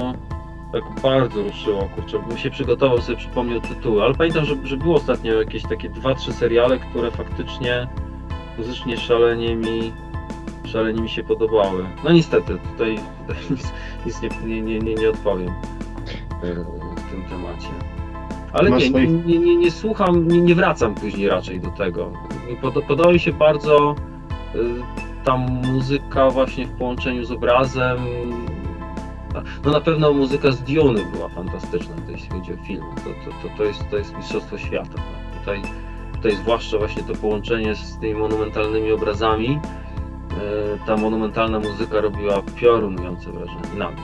tak 0.74 1.00
bardzo 1.02 1.42
ruszyło, 1.42 1.88
kurczę, 1.94 2.18
bym 2.28 2.38
się 2.38 2.50
przygotował, 2.50 3.00
sobie 3.00 3.18
przypomniał 3.18 3.60
tytuły, 3.60 4.02
ale 4.02 4.14
pamiętam, 4.14 4.44
że, 4.44 4.54
że 4.64 4.76
było 4.76 4.96
ostatnio 4.96 5.34
jakieś 5.34 5.62
takie 5.62 5.88
dwa, 5.88 6.14
trzy 6.14 6.32
seriale, 6.32 6.78
które 6.78 7.10
faktycznie 7.10 7.88
muzycznie 8.58 8.96
szalenie 8.96 9.56
mi, 9.56 9.92
szalenie 10.64 11.02
mi 11.02 11.08
się 11.08 11.24
podobały. 11.24 11.84
No 12.04 12.12
niestety, 12.12 12.58
tutaj, 12.72 12.98
tutaj 13.26 13.42
nic, 13.50 13.72
nic 14.06 14.22
nie, 14.22 14.62
nie, 14.62 14.78
nie, 14.78 14.94
nie 14.94 15.10
odpowiem 15.10 15.48
e, 15.48 16.54
w 16.96 17.10
tym 17.10 17.24
temacie. 17.30 17.68
Ale 18.52 18.70
nie, 18.70 18.90
nie, 18.90 19.38
nie, 19.38 19.56
nie, 19.56 19.70
słucham, 19.70 20.28
nie, 20.28 20.40
nie 20.40 20.54
wracam 20.54 20.94
później 20.94 21.28
raczej 21.28 21.60
do 21.60 21.70
tego. 21.70 22.12
Podoba 22.88 23.12
mi 23.12 23.18
się 23.18 23.32
bardzo 23.32 23.94
e, 24.54 24.58
ta 25.24 25.36
muzyka 25.36 26.30
właśnie 26.30 26.66
w 26.66 26.70
połączeniu 26.70 27.24
z 27.24 27.30
obrazem, 27.30 27.98
no 29.64 29.70
na 29.70 29.80
pewno 29.80 30.12
muzyka 30.12 30.52
z 30.52 30.62
Diony 30.62 31.04
była 31.12 31.28
fantastyczna, 31.28 31.94
jeśli 32.08 32.28
chodzi 32.30 32.52
o 32.52 32.56
film. 32.56 32.82
To, 32.96 33.02
to, 33.02 33.48
to, 33.48 33.56
to, 33.56 33.64
jest, 33.64 33.90
to 33.90 33.96
jest 33.96 34.16
mistrzostwo 34.16 34.58
świata. 34.58 34.94
Tak? 34.94 35.38
Tutaj, 35.40 35.62
tutaj 36.14 36.36
zwłaszcza 36.36 36.78
właśnie 36.78 37.02
to 37.02 37.14
połączenie 37.14 37.74
z 37.74 37.98
tymi 37.98 38.14
monumentalnymi 38.14 38.92
obrazami, 38.92 39.60
e, 40.30 40.86
ta 40.86 40.96
monumentalna 40.96 41.58
muzyka 41.58 42.00
robiła 42.00 42.42
piorunujące 42.56 43.32
wrażenie 43.32 43.78
na 43.78 43.90
mnie. 43.90 44.02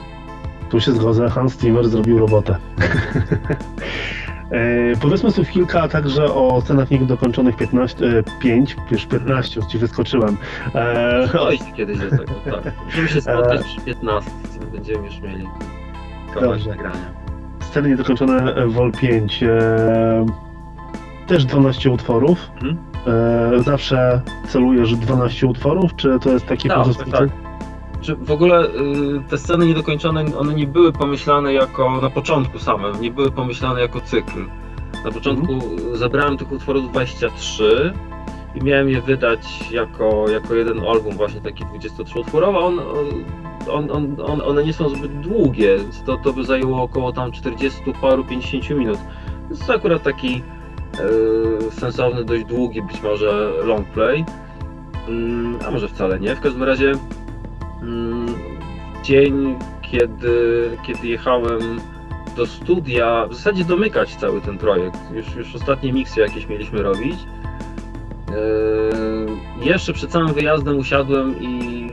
Tu 0.69 0.79
się 0.79 0.91
zgodzę, 0.91 1.29
Hans 1.29 1.59
Zimmer 1.59 1.89
zrobił 1.89 2.19
robotę. 2.19 2.57
E, 4.51 4.95
powiedzmy 5.01 5.31
sobie 5.31 5.47
kilka 5.47 5.87
także 5.87 6.33
o 6.33 6.61
scenach 6.61 6.91
niedokończonych 6.91 7.55
15, 7.55 8.05
e, 8.05 8.23
5, 8.39 8.75
już 8.91 9.05
15, 9.05 9.59
już 9.59 9.69
ci 9.69 9.77
wyskoczyłem. 9.77 10.37
E, 10.75 11.27
Dojść 11.33 11.63
kiedyś 11.75 11.97
do 11.97 12.09
tego, 12.09 12.33
tak. 12.45 12.73
Musimy 12.85 13.07
się 13.07 13.21
spotkać 13.31 13.63
przy 13.63 13.81
15, 13.81 14.31
będziemy 14.71 15.05
już 15.05 15.19
mieli 15.19 15.47
kawałek 16.33 16.65
nagrania. 16.65 17.21
Sceny 17.59 17.89
niedokończone 17.89 18.67
Vol 18.67 18.91
5. 18.91 19.43
E, 19.43 20.25
też 21.27 21.45
12 21.45 21.91
utworów. 21.91 22.51
Hmm? 22.59 22.77
E, 23.07 23.63
zawsze 23.63 24.21
celujesz 24.47 24.95
12 24.95 25.47
utworów, 25.47 25.95
czy 25.95 26.19
to 26.19 26.29
jest 26.29 26.45
taki 26.45 26.69
tak. 26.69 26.87
Tak, 27.11 27.29
Czy 28.01 28.15
w 28.15 28.31
ogóle 28.31 28.65
y, 28.65 28.69
te 29.29 29.37
sceny 29.37 29.65
niedokończone, 29.65 30.25
one 30.37 30.53
nie 30.53 30.67
były 30.67 30.91
pomyślane 30.93 31.53
jako 31.53 32.01
na 32.01 32.09
początku 32.09 32.59
same, 32.59 32.91
nie 33.01 33.11
były 33.11 33.31
pomyślane 33.31 33.81
jako 33.81 34.01
cykl. 34.01 34.45
Na 35.05 35.11
początku 35.11 35.53
mhm. 35.53 35.97
zebrałem 35.97 36.37
tych 36.37 36.51
utworów 36.51 36.91
23 36.91 37.93
i 38.55 38.63
miałem 38.63 38.89
je 38.89 39.01
wydać 39.01 39.71
jako, 39.71 40.29
jako 40.29 40.55
jeden 40.55 40.79
album, 40.79 41.15
właśnie 41.15 41.41
taki 41.41 41.65
23-utworowy. 41.65 42.57
On, 42.57 42.79
on, 43.69 43.91
on, 43.91 44.15
on, 44.25 44.41
one 44.41 44.63
nie 44.63 44.73
są 44.73 44.89
zbyt 44.89 45.19
długie, 45.19 45.77
więc 45.77 46.03
to, 46.03 46.17
to 46.17 46.33
by 46.33 46.43
zajęło 46.43 46.83
około 46.83 47.13
tam 47.13 47.31
40 47.31 47.81
paru, 48.01 48.25
50 48.25 48.69
minut. 48.69 48.99
Więc 49.49 49.65
to 49.67 49.73
akurat 49.73 50.03
taki 50.03 50.43
e, 50.93 51.71
sensowny, 51.71 52.25
dość 52.25 52.45
długi 52.45 52.81
być 52.81 53.01
może 53.01 53.51
long 53.63 53.87
play, 53.87 54.25
mm, 55.07 55.59
a 55.67 55.71
może 55.71 55.87
wcale 55.87 56.19
nie. 56.19 56.35
W 56.35 56.41
każdym 56.41 56.63
razie 56.63 56.91
dzień, 59.03 59.55
kiedy, 59.81 60.77
kiedy 60.83 61.07
jechałem 61.07 61.81
do 62.35 62.45
studia, 62.45 63.27
w 63.29 63.35
zasadzie 63.35 63.65
domykać 63.65 64.15
cały 64.15 64.41
ten 64.41 64.57
projekt. 64.57 64.99
Już, 65.13 65.35
już 65.35 65.55
ostatnie 65.55 65.93
miksy 65.93 66.19
jakieś 66.19 66.47
mieliśmy 66.47 66.81
robić. 66.81 67.15
Yy, 68.29 69.65
jeszcze 69.65 69.93
przed 69.93 70.11
całym 70.11 70.33
wyjazdem 70.33 70.77
usiadłem 70.77 71.41
i 71.41 71.87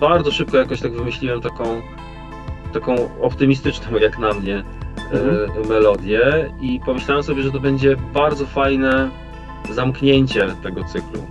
bardzo 0.00 0.30
szybko 0.30 0.56
jakoś 0.56 0.80
tak 0.80 0.92
wymyśliłem 0.92 1.40
taką, 1.40 1.82
taką 2.72 3.20
optymistyczną 3.20 3.98
jak 3.98 4.18
na 4.18 4.32
mnie 4.32 4.64
mhm. 5.12 5.68
melodię 5.68 6.52
i 6.60 6.80
pomyślałem 6.86 7.22
sobie, 7.22 7.42
że 7.42 7.50
to 7.50 7.60
będzie 7.60 7.96
bardzo 7.96 8.46
fajne 8.46 9.10
zamknięcie 9.70 10.46
tego 10.62 10.84
cyklu. 10.84 11.22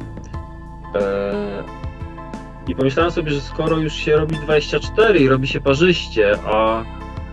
Yy, 2.68 2.72
I 2.72 2.76
pomyślałem 2.76 3.12
sobie, 3.12 3.32
że 3.32 3.42
skoro 3.42 3.78
już 3.78 3.94
się 3.94 4.16
robi 4.16 4.36
24 4.36 5.20
i 5.20 5.28
robi 5.28 5.48
się 5.48 5.62
parzyście, 5.62 6.40
a, 6.46 6.84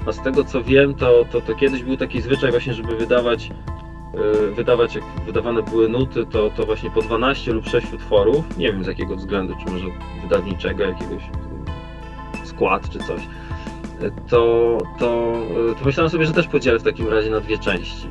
a 0.07 0.12
z 0.12 0.23
tego 0.23 0.45
co 0.45 0.62
wiem, 0.62 0.95
to, 0.95 1.25
to, 1.33 1.41
to 1.41 1.55
kiedyś 1.55 1.83
był 1.83 1.97
taki 1.97 2.23
zwyczaj 2.23 2.50
właśnie, 2.50 2.75
żeby 2.75 2.97
wydawać 2.97 3.50
Y, 4.14 4.55
wydawać, 4.55 4.95
jak 4.95 5.05
wydawane 5.26 5.62
były 5.62 5.88
nuty, 5.88 6.26
to, 6.26 6.50
to 6.50 6.67
właśnie 6.67 6.91
po 6.91 7.03
12 7.03 7.53
lub 7.53 7.69
6 7.69 7.93
utworów, 7.93 8.59
nie 8.59 8.73
wiem 8.73 8.85
z 8.85 8.87
jakiego 8.87 9.17
względu, 9.17 9.55
czy 9.64 9.73
może 9.73 9.87
wydawniczego, 10.23 10.85
jakiegoś 10.85 11.23
skład 12.45 12.91
czy 12.91 12.99
coś, 12.99 13.21
y, 14.03 14.12
to, 14.29 14.79
to, 14.99 15.37
y, 15.73 15.75
to 15.79 15.85
myślałem 15.85 16.11
sobie, 16.11 16.26
że 16.26 16.33
też 16.33 16.47
podzielę 16.47 16.79
w 16.79 16.83
takim 16.83 17.09
razie 17.09 17.31
na 17.31 17.41
dwie 17.41 17.59
części. 17.59 18.09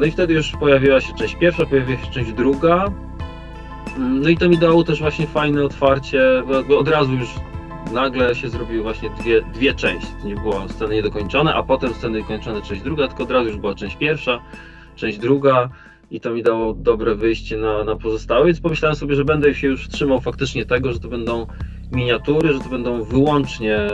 No 0.00 0.06
i 0.06 0.10
wtedy 0.10 0.34
już 0.34 0.52
pojawiła 0.52 1.00
się 1.00 1.14
część 1.14 1.34
pierwsza, 1.34 1.66
pojawiła 1.66 2.00
się 2.00 2.10
część 2.10 2.32
druga. 2.32 2.90
No 3.98 4.28
i 4.28 4.36
to 4.36 4.48
mi 4.48 4.58
dało 4.58 4.84
też 4.84 5.00
właśnie 5.00 5.26
fajne 5.26 5.64
otwarcie, 5.64 6.42
od 6.78 6.88
razu 6.88 7.14
już 7.14 7.28
nagle 7.92 8.34
się 8.34 8.48
zrobiły 8.48 8.82
właśnie 8.82 9.10
dwie, 9.10 9.42
dwie 9.42 9.74
części. 9.74 10.12
Nie 10.24 10.34
było 10.34 10.68
sceny 10.68 10.94
niedokończone, 10.94 11.54
a 11.54 11.62
potem 11.62 11.94
sceny 11.94 12.18
niedokończone 12.18 12.62
część 12.62 12.82
druga, 12.82 13.08
tylko 13.08 13.22
od 13.22 13.30
razu 13.30 13.46
już 13.46 13.56
była 13.56 13.74
część 13.74 13.96
pierwsza 13.96 14.40
część 15.00 15.18
druga 15.18 15.68
i 16.10 16.20
to 16.20 16.30
mi 16.30 16.42
dało 16.42 16.74
dobre 16.74 17.14
wyjście 17.14 17.56
na, 17.56 17.84
na 17.84 17.96
pozostałe, 17.96 18.46
więc 18.46 18.60
pomyślałem 18.60 18.96
sobie, 18.96 19.14
że 19.14 19.24
będę 19.24 19.54
się 19.54 19.66
już 19.66 19.88
trzymał 19.88 20.20
faktycznie 20.20 20.66
tego, 20.66 20.92
że 20.92 21.00
to 21.00 21.08
będą 21.08 21.46
miniatury, 21.92 22.52
że 22.52 22.60
to 22.60 22.68
będą 22.68 23.02
wyłącznie, 23.02 23.86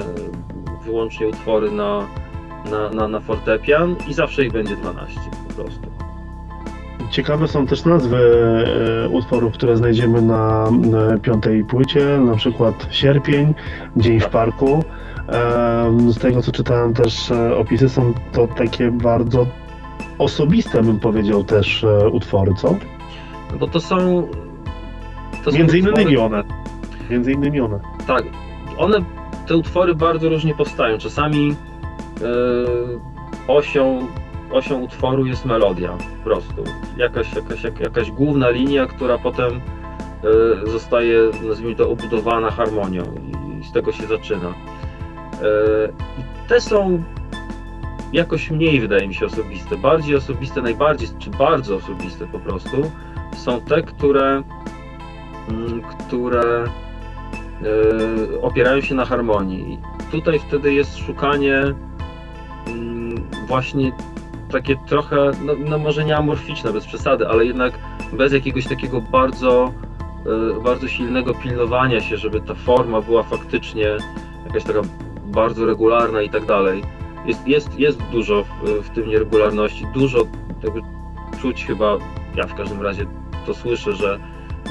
wyłącznie 0.84 1.28
utwory 1.28 1.70
na, 1.70 2.08
na, 2.70 2.90
na, 2.90 3.08
na 3.08 3.20
fortepian 3.20 3.96
i 4.08 4.14
zawsze 4.14 4.44
ich 4.44 4.52
będzie 4.52 4.76
12 4.76 5.20
po 5.48 5.54
prostu. 5.54 6.05
Ciekawe 7.16 7.48
są 7.48 7.66
też 7.66 7.84
nazwy 7.84 8.16
e, 9.04 9.08
utworów, 9.08 9.52
które 9.52 9.76
znajdziemy 9.76 10.22
na, 10.22 10.68
piątej 11.22 11.64
płycie, 11.64 12.18
na 12.18 12.36
przykład 12.36 12.86
Sierpień, 12.90 13.54
Dzień 13.96 14.20
w 14.20 14.28
Parku. 14.28 14.84
Z 16.08 16.18
tego 16.18 16.42
co 16.42 16.52
czytałem 16.52 16.94
też 16.94 17.30
e, 17.30 17.56
opisy 17.56 17.88
są 17.88 18.12
to 18.32 18.48
takie 18.48 18.90
bardzo 18.90 19.46
osobiste, 20.18 20.82
bym 20.82 21.00
powiedział, 21.00 21.44
też 21.44 21.84
e, 21.84 22.08
utwory, 22.08 22.52
co? 22.54 22.76
No 23.52 23.58
bo 23.58 23.66
to 23.66 23.80
są... 23.80 24.28
To 25.44 25.50
Między 25.50 25.78
innymi 25.78 26.16
utwory... 26.16 26.20
one. 26.20 26.44
Między 27.10 27.32
innymi 27.32 27.60
one. 27.60 27.80
Tak. 28.06 28.24
One, 28.78 28.98
te 29.46 29.56
utwory 29.56 29.94
bardzo 29.94 30.28
różnie 30.28 30.54
powstają. 30.54 30.98
Czasami 30.98 31.48
yy, 32.20 32.26
osią, 33.48 34.06
osią 34.50 34.80
utworu 34.80 35.26
jest 35.26 35.44
melodia 35.44 35.96
po 36.18 36.24
prostu. 36.24 36.64
Jakaś, 36.96 37.34
jakaś, 37.34 37.62
jakaś 37.80 38.10
główna 38.10 38.50
linia, 38.50 38.86
która 38.86 39.18
potem 39.18 39.60
yy, 40.64 40.70
zostaje, 40.70 41.18
nazwijmy 41.48 41.74
to, 41.74 41.90
obudowana 41.90 42.50
harmonią 42.50 43.02
i 43.60 43.64
z 43.64 43.72
tego 43.72 43.92
się 43.92 44.06
zaczyna. 44.06 44.54
I 46.18 46.48
te 46.48 46.60
są 46.60 47.02
jakoś 48.12 48.50
mniej 48.50 48.80
wydaje 48.80 49.08
mi 49.08 49.14
się 49.14 49.26
osobiste. 49.26 49.76
Bardziej 49.76 50.16
osobiste, 50.16 50.62
najbardziej, 50.62 51.08
czy 51.18 51.30
bardzo 51.30 51.76
osobiste 51.76 52.26
po 52.26 52.38
prostu, 52.38 52.90
są 53.36 53.60
te, 53.60 53.82
które, 53.82 54.42
mm, 55.48 55.82
które 55.82 56.64
yy, 57.62 58.40
opierają 58.42 58.80
się 58.80 58.94
na 58.94 59.04
harmonii. 59.04 59.78
Tutaj 60.10 60.38
wtedy 60.38 60.72
jest 60.72 60.98
szukanie 60.98 61.48
yy, 61.48 61.74
właśnie 63.46 63.92
takie 64.50 64.76
trochę, 64.76 65.30
no, 65.44 65.52
no, 65.58 65.78
może 65.78 66.04
nie 66.04 66.16
amorficzne, 66.16 66.72
bez 66.72 66.86
przesady, 66.86 67.28
ale 67.28 67.46
jednak 67.46 67.72
bez 68.12 68.32
jakiegoś 68.32 68.66
takiego 68.66 69.00
bardzo, 69.00 69.72
yy, 70.26 70.62
bardzo 70.64 70.88
silnego 70.88 71.34
pilnowania 71.34 72.00
się, 72.00 72.16
żeby 72.16 72.40
ta 72.40 72.54
forma 72.54 73.00
była 73.00 73.22
faktycznie 73.22 73.96
jakaś 74.46 74.64
taka 74.64 74.80
bardzo 75.24 75.66
regularna 75.66 76.22
i 76.22 76.30
tak 76.30 76.46
dalej. 76.46 76.82
Jest, 77.26 77.48
jest, 77.48 77.78
jest 77.78 78.02
dużo 78.02 78.44
w, 78.44 78.68
w 78.82 78.90
tym 78.90 79.08
nieregularności, 79.08 79.86
dużo 79.94 80.18
tego 80.62 80.80
czuć 81.40 81.64
chyba, 81.64 81.98
ja 82.34 82.46
w 82.46 82.54
każdym 82.54 82.82
razie 82.82 83.06
to 83.46 83.54
słyszę, 83.54 83.92
że, 83.92 84.20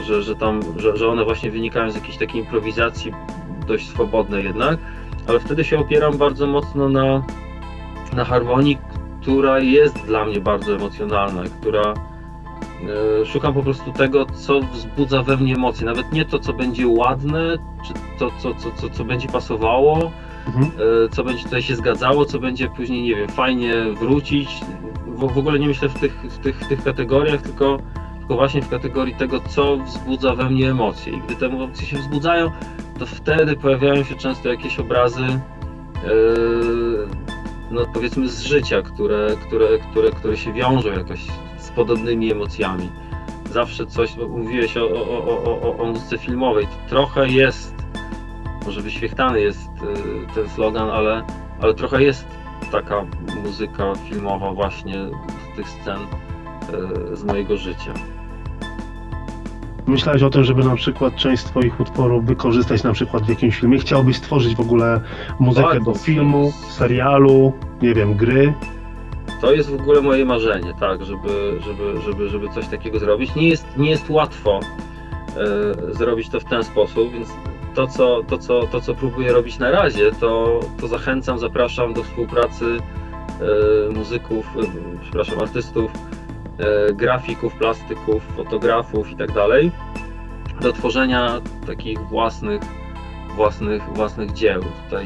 że, 0.03 0.23
że 0.23 0.35
tam, 0.35 0.61
że, 0.77 0.97
że 0.97 1.07
one 1.07 1.23
właśnie 1.25 1.51
wynikają 1.51 1.91
z 1.91 1.95
jakiejś 1.95 2.17
takiej 2.17 2.41
improwizacji 2.41 3.11
dość 3.67 3.89
swobodnej 3.89 4.43
jednak, 4.43 4.79
ale 5.27 5.39
wtedy 5.39 5.63
się 5.63 5.79
opieram 5.79 6.17
bardzo 6.17 6.47
mocno 6.47 6.89
na, 6.89 7.23
na 8.13 8.25
harmonii, 8.25 8.77
która 9.25 9.59
jest 9.59 10.05
dla 10.05 10.25
mnie 10.25 10.41
bardzo 10.41 10.75
emocjonalna, 10.75 11.43
która 11.61 11.93
e, 13.21 13.25
szukam 13.25 13.53
po 13.53 13.63
prostu 13.63 13.91
tego, 13.91 14.25
co 14.25 14.61
wzbudza 14.61 15.23
we 15.23 15.37
mnie 15.37 15.55
emocje. 15.55 15.85
Nawet 15.85 16.11
nie 16.11 16.25
to, 16.25 16.39
co 16.39 16.53
będzie 16.53 16.87
ładne, 16.87 17.57
czy 17.87 17.93
to, 18.19 18.31
co, 18.39 18.53
co, 18.53 18.71
co, 18.71 18.89
co 18.89 19.05
będzie 19.05 19.27
pasowało, 19.27 20.11
mhm. 20.47 20.65
E, 20.65 21.09
co 21.09 21.23
będzie 21.23 21.43
tutaj 21.43 21.61
się 21.61 21.75
zgadzało, 21.75 22.25
co 22.25 22.39
będzie 22.39 22.67
później, 22.67 23.01
nie 23.01 23.15
wiem, 23.15 23.29
fajnie 23.29 23.73
wrócić. 23.99 24.49
W, 25.07 25.33
w 25.33 25.37
ogóle 25.37 25.59
nie 25.59 25.67
myślę 25.67 25.89
w 25.89 25.99
tych, 25.99 26.13
w 26.13 26.37
tych, 26.37 26.59
w 26.59 26.67
tych 26.67 26.83
kategoriach, 26.83 27.41
tylko, 27.41 27.79
tylko 28.19 28.35
właśnie 28.35 28.61
w 28.61 28.69
kategorii 28.69 29.15
tego, 29.15 29.39
co 29.39 29.77
wzbudza 29.77 30.35
we 30.35 30.49
mnie 30.49 30.71
emocje. 30.71 31.13
I 31.13 31.21
gdy 31.21 31.35
te 31.35 31.45
emocje 31.45 31.87
się 31.87 31.97
wzbudzają, 31.97 32.51
to 32.99 33.05
wtedy 33.05 33.55
pojawiają 33.55 34.03
się 34.03 34.15
często 34.15 34.49
jakieś 34.49 34.79
obrazy, 34.79 35.25
yy, 36.03 36.84
no 37.71 37.85
powiedzmy 37.93 38.29
z 38.29 38.41
życia, 38.41 38.81
które, 38.81 39.27
które, 39.47 39.79
które, 39.79 40.11
które 40.11 40.37
się 40.37 40.53
wiążą 40.53 40.89
jakoś 40.89 41.27
z 41.57 41.69
podobnymi 41.69 42.31
emocjami. 42.31 42.89
Zawsze 43.51 43.85
coś, 43.85 44.15
bo 44.15 44.27
mówiłeś 44.27 44.77
o, 44.77 44.83
o, 44.83 45.25
o, 45.25 45.61
o, 45.61 45.77
o 45.77 45.85
muzyce 45.85 46.17
filmowej, 46.17 46.67
trochę 46.89 47.27
jest 47.27 47.75
może 48.65 48.81
wyświechtany 48.81 49.41
jest 49.41 49.69
y, 49.69 50.35
ten 50.35 50.49
slogan, 50.49 50.89
ale, 50.89 51.23
ale 51.61 51.73
trochę 51.73 52.03
jest 52.03 52.27
taka 52.71 53.05
muzyka 53.43 53.93
filmowa 54.09 54.53
właśnie 54.53 54.93
z 55.53 55.55
tych 55.55 55.69
scen 55.69 55.99
y, 57.11 57.15
z 57.15 57.23
mojego 57.23 57.57
życia. 57.57 57.93
Myślałeś 59.87 60.23
o 60.23 60.29
tym, 60.29 60.43
żeby 60.43 60.63
na 60.63 60.75
przykład 60.75 61.15
część 61.15 61.43
z 61.43 61.45
Twoich 61.45 61.79
utworów 61.79 62.25
wykorzystać 62.25 62.83
na 62.83 62.93
przykład 62.93 63.23
w 63.23 63.29
jakimś 63.29 63.59
filmie? 63.59 63.79
Chciałbyś 63.79 64.15
stworzyć 64.17 64.55
w 64.55 64.59
ogóle 64.59 65.01
muzykę 65.39 65.69
tak, 65.69 65.83
do 65.83 65.93
filmu, 65.93 66.51
serialu, 66.69 67.53
nie 67.81 67.93
wiem, 67.93 68.13
gry? 68.13 68.53
To 69.41 69.51
jest 69.51 69.69
w 69.69 69.81
ogóle 69.81 70.01
moje 70.01 70.25
marzenie, 70.25 70.73
tak, 70.79 71.05
żeby, 71.05 71.59
żeby, 71.65 72.01
żeby, 72.01 72.29
żeby 72.29 72.49
coś 72.49 72.67
takiego 72.67 72.99
zrobić. 72.99 73.35
Nie 73.35 73.47
jest, 73.47 73.77
nie 73.77 73.89
jest 73.89 74.09
łatwo 74.09 74.59
e, 74.59 75.93
zrobić 75.93 76.29
to 76.29 76.39
w 76.39 76.45
ten 76.45 76.63
sposób, 76.63 77.13
więc 77.13 77.29
to, 77.75 77.87
co, 77.87 78.23
to, 78.27 78.37
co, 78.37 78.67
to, 78.67 78.81
co 78.81 78.95
próbuję 78.95 79.33
robić 79.33 79.59
na 79.59 79.71
razie, 79.71 80.11
to, 80.11 80.59
to 80.81 80.87
zachęcam, 80.87 81.39
zapraszam 81.39 81.93
do 81.93 82.03
współpracy 82.03 82.65
e, 83.85 83.93
muzyków, 83.93 84.45
e, 84.57 84.61
przepraszam, 85.01 85.39
artystów, 85.39 85.91
grafików, 86.93 87.55
plastyków, 87.55 88.23
fotografów 88.35 89.11
i 89.11 89.15
tak 89.15 89.31
do 90.61 90.73
tworzenia 90.73 91.41
takich 91.67 91.99
własnych, 91.99 92.61
własnych, 93.35 93.83
własnych 93.93 94.33
dzieł. 94.33 94.61
Tutaj 94.83 95.05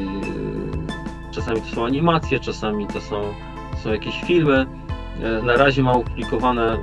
czasami 1.32 1.62
to 1.62 1.68
są 1.68 1.86
animacje, 1.86 2.40
czasami 2.40 2.88
to 2.88 3.02
są, 3.02 3.22
to 3.72 3.78
są 3.78 3.92
jakieś 3.92 4.22
filmy. 4.22 4.66
Na 5.44 5.58
razie 5.58 5.84
mam 5.84 5.96
opublikowane 5.96 6.78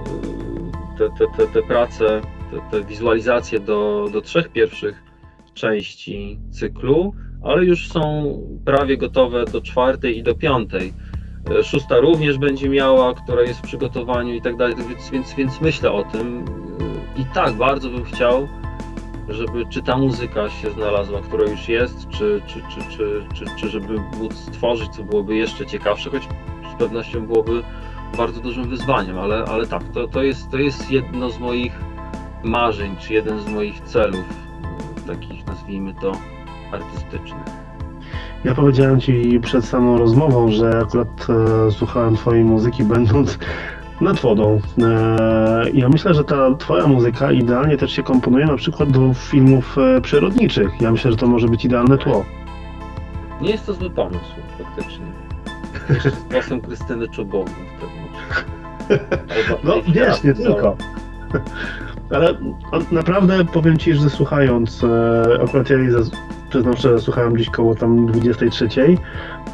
te, 0.99 1.09
te, 1.11 1.25
te, 1.37 1.53
te 1.53 1.63
prace, 1.63 2.21
te, 2.51 2.71
te 2.71 2.85
wizualizacje 2.85 3.61
do, 3.61 4.09
do 4.13 4.21
trzech 4.21 4.49
pierwszych 4.49 5.03
części 5.55 6.39
cyklu, 6.51 7.15
ale 7.45 7.65
już 7.65 7.89
są 7.89 8.33
prawie 8.65 8.97
gotowe 8.97 9.45
do 9.45 9.61
czwartej 9.61 10.19
i 10.19 10.23
do 10.23 10.35
piątej. 10.35 10.93
Szósta 11.63 11.99
również 11.99 12.39
będzie 12.39 12.69
miała, 12.69 13.15
która 13.15 13.43
jest 13.43 13.61
w 13.61 13.63
przygotowaniu 13.63 14.35
i 14.35 14.43
tak 14.43 14.57
dalej, 14.57 14.75
więc, 14.89 15.11
więc, 15.11 15.35
więc 15.35 15.61
myślę 15.61 15.93
o 15.93 16.05
tym. 16.05 16.45
I 17.17 17.25
tak 17.35 17.55
bardzo 17.55 17.91
bym 17.91 18.05
chciał, 18.05 18.49
żeby 19.29 19.67
czy 19.67 19.83
ta 19.83 19.97
muzyka 19.97 20.51
się 20.51 20.71
znalazła, 20.71 21.21
która 21.21 21.51
już 21.51 21.69
jest, 21.69 22.09
czy, 22.09 22.43
czy, 22.47 22.55
czy, 22.55 22.97
czy, 22.97 23.27
czy, 23.35 23.45
czy 23.57 23.69
żeby 23.69 24.01
móc 24.19 24.35
stworzyć, 24.35 24.89
co 24.89 25.03
byłoby 25.03 25.37
jeszcze 25.37 25.67
ciekawsze, 25.67 26.11
choć 26.11 26.23
z 26.75 26.79
pewnością 26.79 27.27
byłoby 27.27 27.63
bardzo 28.17 28.41
dużym 28.41 28.69
wyzwaniem, 28.69 29.19
ale, 29.19 29.45
ale 29.45 29.67
tak, 29.67 29.83
to, 29.95 30.09
to, 30.09 30.23
jest, 30.23 30.51
to 30.51 30.59
jest 30.59 30.91
jedno 30.91 31.31
z 31.31 31.39
moich 31.39 31.81
marzeń, 32.43 32.97
czy 32.97 33.15
jeden 33.15 33.41
z 33.41 33.47
moich 33.49 33.81
celów, 33.81 34.25
takich 35.07 35.47
nazwijmy 35.47 35.95
to 35.95 36.13
artystycznych. 36.73 37.66
Ja 38.47 38.55
powiedziałem 38.55 39.01
Ci 39.01 39.41
przed 39.43 39.65
samą 39.65 39.99
rozmową, 39.99 40.51
że 40.51 40.79
akurat 40.83 41.27
e, 41.29 41.71
słuchałem 41.71 42.17
Twojej 42.17 42.45
muzyki 42.45 42.85
będąc 42.85 43.39
nad 44.01 44.21
wodą. 44.21 44.61
E, 44.83 45.71
ja 45.75 45.89
myślę, 45.89 46.15
że 46.15 46.25
ta 46.25 46.55
Twoja 46.55 46.87
muzyka 46.87 47.33
idealnie 47.33 47.77
też 47.77 47.93
się 47.93 48.03
komponuje 48.03 48.47
na 48.47 48.57
przykład 48.57 48.91
do 48.91 49.15
filmów 49.15 49.77
e, 49.79 50.01
przyrodniczych. 50.01 50.81
Ja 50.81 50.91
myślę, 50.93 51.11
że 51.11 51.17
to 51.17 51.27
może 51.27 51.49
być 51.49 51.65
idealne 51.65 51.99
tło. 51.99 52.25
Nie 53.41 53.51
jest 53.51 53.67
to 53.67 53.75
zły 53.75 53.91
pomysł, 53.91 54.35
faktycznie. 54.59 55.07
Jeszcze 55.95 56.11
z 56.11 56.25
głosem 56.25 56.61
Krystyny 56.61 57.09
Czubowny 57.09 57.55
wtedy. 57.77 59.01
No 59.65 59.75
wiesz, 59.89 60.23
nie 60.23 60.35
tylko. 60.35 60.77
Ale 62.11 62.35
naprawdę 62.93 63.45
powiem 63.45 63.79
Ci, 63.79 63.95
że 63.95 64.11
słuchając, 64.11 64.85
e, 64.85 65.39
akurat 65.45 65.71
ja 65.71 65.77
przyznam 66.49 66.77
szczerze, 66.77 66.99
słuchałem 66.99 67.33
gdzieś 67.33 67.51
koło 67.51 67.75
tam 67.75 68.07
23. 68.07 68.69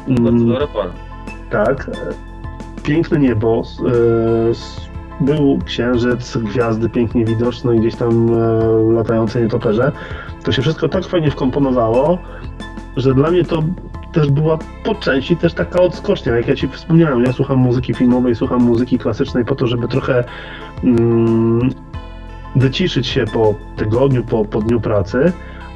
Bardzo 0.07 0.29
mm. 0.29 0.57
Tak. 1.49 1.91
Piękne 2.83 3.19
niebo. 3.19 3.63
E, 3.79 5.23
był 5.23 5.59
księżyc, 5.65 6.37
gwiazdy 6.37 6.89
pięknie 6.89 7.25
widoczne 7.25 7.75
i 7.75 7.79
gdzieś 7.79 7.95
tam 7.95 8.29
e, 8.33 8.93
latające 8.93 9.41
nietoperze. 9.41 9.91
To 10.43 10.51
się 10.51 10.61
wszystko 10.61 10.89
tak 10.89 11.05
fajnie 11.05 11.31
wkomponowało, 11.31 12.17
że 12.97 13.13
dla 13.13 13.31
mnie 13.31 13.43
to 13.43 13.63
też 14.11 14.31
była 14.31 14.57
po 14.83 14.95
części 14.95 15.37
też 15.37 15.53
taka 15.53 15.81
odskocznia. 15.81 16.35
Jak 16.35 16.47
ja 16.47 16.55
Ci 16.55 16.67
wspomniałem, 16.67 17.23
ja 17.23 17.33
słucham 17.33 17.57
muzyki 17.57 17.93
filmowej, 17.93 18.35
słucham 18.35 18.61
muzyki 18.61 18.97
klasycznej 18.97 19.45
po 19.45 19.55
to, 19.55 19.67
żeby 19.67 19.87
trochę 19.87 20.23
mm, 20.83 21.69
wyciszyć 22.55 23.07
się 23.07 23.25
po 23.33 23.55
tygodniu, 23.75 24.23
po, 24.23 24.45
po 24.45 24.61
dniu 24.61 24.81
pracy. 24.81 25.31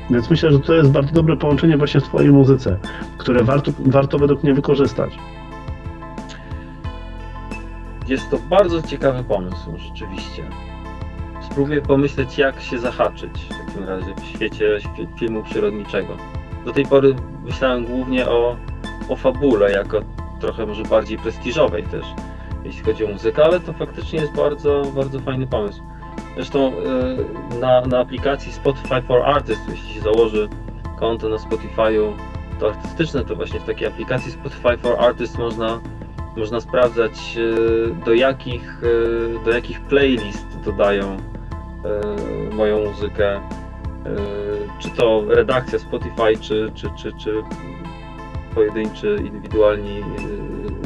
Więc 0.09 0.29
myślę, 0.29 0.51
że 0.51 0.59
to 0.59 0.73
jest 0.73 0.91
bardzo 0.91 1.11
dobre 1.11 1.37
połączenie 1.37 1.77
właśnie 1.77 2.01
w 2.01 2.03
Twojej 2.03 2.31
muzyce, 2.31 2.77
które 3.17 3.43
warto, 3.43 3.71
warto 3.79 4.17
według 4.19 4.43
mnie 4.43 4.53
wykorzystać. 4.53 5.17
Jest 8.07 8.29
to 8.29 8.39
bardzo 8.49 8.81
ciekawy 8.81 9.23
pomysł, 9.23 9.77
rzeczywiście. 9.77 10.43
Spróbuję 11.51 11.81
pomyśleć, 11.81 12.37
jak 12.37 12.61
się 12.61 12.79
zahaczyć 12.79 13.31
w 13.31 13.65
takim 13.65 13.83
razie 13.83 14.15
w 14.15 14.25
świecie 14.25 14.77
filmu 15.19 15.43
przyrodniczego. 15.43 16.17
Do 16.65 16.73
tej 16.73 16.85
pory 16.85 17.15
myślałem 17.45 17.85
głównie 17.85 18.29
o, 18.29 18.55
o 19.09 19.15
fabule, 19.15 19.71
jako 19.71 20.01
trochę 20.39 20.65
może 20.65 20.83
bardziej 20.83 21.17
prestiżowej 21.17 21.83
też, 21.83 22.05
jeśli 22.63 22.83
chodzi 22.83 23.05
o 23.05 23.07
muzykę, 23.07 23.45
ale 23.45 23.59
to 23.59 23.73
faktycznie 23.73 24.19
jest 24.19 24.33
bardzo, 24.33 24.81
bardzo 24.95 25.19
fajny 25.19 25.47
pomysł. 25.47 25.81
Zresztą 26.37 26.71
y, 27.53 27.59
na, 27.59 27.81
na 27.81 27.99
aplikacji 27.99 28.53
Spotify 28.53 29.01
for 29.01 29.21
Artists, 29.25 29.67
jeśli 29.69 29.93
się 29.93 30.01
założy 30.01 30.49
konto 30.99 31.29
na 31.29 31.35
Spotify'u, 31.35 32.13
to 32.59 32.67
artystyczne, 32.67 33.25
to 33.25 33.35
właśnie 33.35 33.59
w 33.59 33.63
takiej 33.63 33.87
aplikacji 33.87 34.31
Spotify 34.31 34.77
for 34.77 34.99
Artists 34.99 35.37
można, 35.37 35.81
można 36.35 36.59
sprawdzać 36.59 37.37
y, 37.37 38.05
do 38.05 38.13
jakich, 38.13 38.83
y, 38.83 39.45
do 39.45 39.51
jakich 39.51 39.81
playlist 39.81 40.59
dodają 40.65 41.17
moją 42.51 42.85
muzykę. 42.85 43.41
Czy 44.79 44.89
to 44.89 45.23
redakcja 45.27 45.79
Spotify, 45.79 46.37
czy, 46.41 46.71
czy, 46.75 46.89
czy, 46.97 47.13
czy 47.13 47.43
pojedynczy, 48.55 49.15
indywidualni 49.25 50.03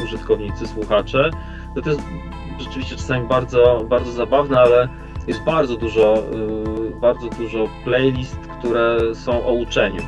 użytkownicy, 0.03 0.67
słuchacze. 0.67 1.31
To 1.83 1.89
jest 1.89 2.01
rzeczywiście 2.59 2.95
czasami 2.95 3.27
bardzo, 3.27 3.85
bardzo 3.89 4.11
zabawne, 4.11 4.59
ale 4.59 4.89
jest 5.27 5.43
bardzo 5.43 5.77
dużo, 5.77 6.23
y, 6.87 6.99
bardzo 6.99 7.27
dużo 7.29 7.67
playlist, 7.83 8.37
które 8.59 8.99
są 9.15 9.45
o 9.45 9.53
uczeniu. 9.53 10.01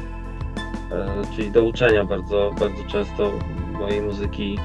E, 0.94 1.36
czyli 1.36 1.52
do 1.52 1.64
uczenia 1.64 2.06
bardzo, 2.06 2.52
bardzo 2.60 2.84
często 2.88 3.32
mojej 3.80 4.02
muzyki 4.02 4.60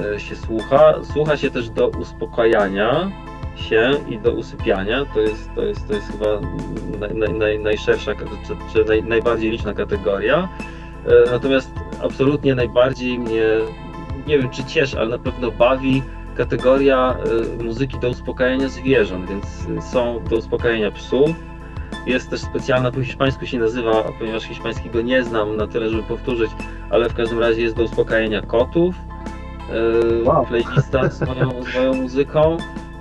e, 0.00 0.20
się 0.20 0.36
słucha. 0.36 0.94
Słucha 1.12 1.36
się 1.36 1.50
też 1.50 1.70
do 1.70 1.88
uspokajania 1.88 3.10
się 3.56 3.90
i 4.08 4.18
do 4.18 4.32
usypiania. 4.32 5.04
To 5.14 5.20
jest, 5.20 5.50
to 5.54 5.62
jest, 5.62 5.88
to 5.88 5.94
jest 5.94 6.12
chyba 6.12 6.26
naj, 6.98 7.14
naj, 7.14 7.32
naj, 7.32 7.58
najszersza, 7.58 8.14
czy, 8.14 8.56
czy 8.72 8.84
naj, 8.84 9.02
najbardziej 9.02 9.50
liczna 9.50 9.74
kategoria. 9.74 10.48
E, 11.06 11.30
natomiast 11.30 11.70
absolutnie 12.02 12.54
najbardziej 12.54 13.18
mnie, 13.18 13.46
nie 14.26 14.38
wiem 14.38 14.50
czy 14.50 14.64
cieszy, 14.64 15.00
ale 15.00 15.08
na 15.08 15.18
pewno 15.18 15.50
bawi 15.50 16.02
kategoria 16.36 17.16
y, 17.60 17.64
muzyki 17.64 17.98
do 17.98 18.10
uspokajania 18.10 18.68
zwierząt, 18.68 19.28
więc 19.28 19.46
są 19.84 20.24
do 20.30 20.36
uspokajania 20.36 20.90
psów. 20.90 21.30
Jest 22.06 22.30
też 22.30 22.40
specjalna, 22.40 22.92
po 22.92 23.02
hiszpańsku 23.02 23.46
się 23.46 23.58
nazywa, 23.58 24.04
ponieważ 24.18 24.42
hiszpańskiego 24.42 25.00
nie 25.00 25.24
znam 25.24 25.56
na 25.56 25.66
tyle, 25.66 25.88
żeby 25.88 26.02
powtórzyć, 26.02 26.50
ale 26.90 27.08
w 27.08 27.14
każdym 27.14 27.38
razie 27.38 27.62
jest 27.62 27.76
do 27.76 27.82
uspokajania 27.82 28.42
kotów. 28.42 28.94
Y, 30.20 30.24
wow. 30.24 30.46
Playlista 30.46 31.10
z 31.10 31.20
moją, 31.20 31.62
z 31.62 31.74
moją 31.74 31.94
muzyką. 31.94 32.56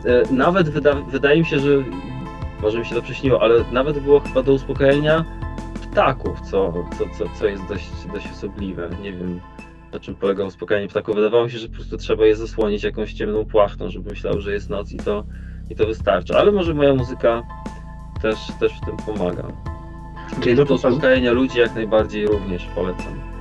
Y, 0.05 0.33
nawet 0.33 0.69
wyda, 0.69 0.93
wydaje 0.93 1.39
mi 1.39 1.45
się, 1.45 1.59
że 1.59 1.69
może 2.61 2.79
mi 2.79 2.85
się 2.85 2.95
to 2.95 3.01
prześniło, 3.01 3.41
ale 3.41 3.63
nawet 3.71 3.99
było 3.99 4.19
chyba 4.19 4.43
do 4.43 4.53
uspokajania 4.53 5.25
ptaków, 5.81 6.41
co, 6.41 6.73
co, 6.97 7.03
co, 7.17 7.25
co 7.39 7.47
jest 7.47 7.65
dość, 7.65 7.89
dość 8.13 8.31
osobliwe. 8.31 8.89
Nie 9.01 9.13
wiem, 9.13 9.39
na 9.93 9.99
czym 9.99 10.15
polega 10.15 10.43
uspokajanie 10.43 10.87
ptaków. 10.87 11.15
Wydawało 11.15 11.43
mi 11.45 11.51
się, 11.51 11.57
że 11.57 11.67
po 11.67 11.75
prostu 11.75 11.97
trzeba 11.97 12.25
je 12.25 12.35
zasłonić 12.35 12.83
jakąś 12.83 13.13
ciemną 13.13 13.45
płachtą, 13.45 13.89
żeby 13.89 14.09
myślał, 14.09 14.41
że 14.41 14.53
jest 14.53 14.69
noc 14.69 14.91
i 14.91 14.97
to, 14.97 15.23
i 15.69 15.75
to 15.75 15.85
wystarczy. 15.85 16.37
Ale 16.37 16.51
może 16.51 16.73
moja 16.73 16.93
muzyka 16.93 17.43
też, 18.21 18.37
też 18.59 18.71
w 18.73 18.85
tym 18.85 18.97
pomaga. 18.97 19.43
Czyli 20.41 20.55
do 20.55 20.63
uspokajania 20.63 21.31
ludzi 21.31 21.59
jak 21.59 21.75
najbardziej 21.75 22.27
również 22.27 22.65
polecam. 22.75 23.31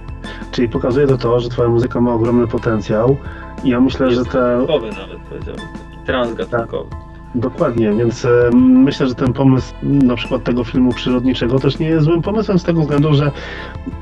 Czyli 0.51 0.69
pokazuje 0.69 1.07
to 1.07 1.19
to, 1.19 1.41
że 1.41 1.49
twoja 1.49 1.69
muzyka 1.69 2.01
ma 2.01 2.15
ogromny 2.15 2.47
potencjał 2.47 3.17
i 3.65 3.69
ja 3.69 3.81
myślę, 3.81 4.07
jest 4.07 4.19
że 4.19 4.25
te... 4.25 4.67
nawet 4.99 5.19
powiedziałbym, 5.29 5.65
transgatunkowy. 6.07 6.91
Tak. 6.91 7.10
Dokładnie, 7.35 7.93
więc 7.93 8.25
e, 8.25 8.51
myślę, 8.55 9.07
że 9.07 9.15
ten 9.15 9.33
pomysł 9.33 9.75
na 9.83 10.17
przykład 10.17 10.45
tego 10.45 10.65
filmu 10.65 10.93
przyrodniczego 10.93 11.59
też 11.59 11.79
nie 11.79 11.89
jest 11.89 12.05
złym 12.05 12.23
pomysłem 12.23 12.59
z 12.59 12.65
tego 12.65 12.81
względu, 12.81 13.15
że 13.15 13.31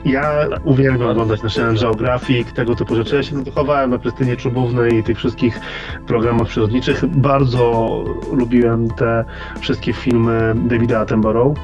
ja 0.04 0.32
uwielbiam 0.64 1.08
oglądać 1.08 1.42
National 1.42 1.74
Geographic, 1.74 2.52
tego 2.52 2.74
typu 2.74 2.96
rzeczy. 2.96 3.16
Ja 3.16 3.22
się 3.22 3.42
wychowałem 3.42 3.90
na 3.90 3.98
Krystynie 3.98 4.36
Czubównej 4.36 4.94
i 4.94 5.02
tych 5.02 5.18
wszystkich 5.18 5.60
programach 6.06 6.48
przyrodniczych. 6.48 7.06
Bardzo 7.06 8.04
lubiłem 8.32 8.90
te 8.90 9.24
wszystkie 9.60 9.92
filmy 9.92 10.54
Davida 10.56 11.00
Attenborough, 11.00 11.58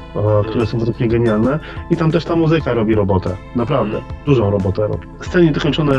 które 0.47 0.65
są 0.65 0.79
według 0.79 0.99
mnie 0.99 1.09
genialne 1.09 1.59
i 1.89 1.97
tam 1.97 2.11
też 2.11 2.25
ta 2.25 2.35
muzyka 2.35 2.73
robi 2.73 2.95
robotę. 2.95 3.35
Naprawdę, 3.55 3.97
mm. 3.97 4.09
dużą 4.25 4.51
robotę 4.51 4.87
robi. 4.87 5.07
Sceny 5.21 5.51
dokończone 5.51 5.95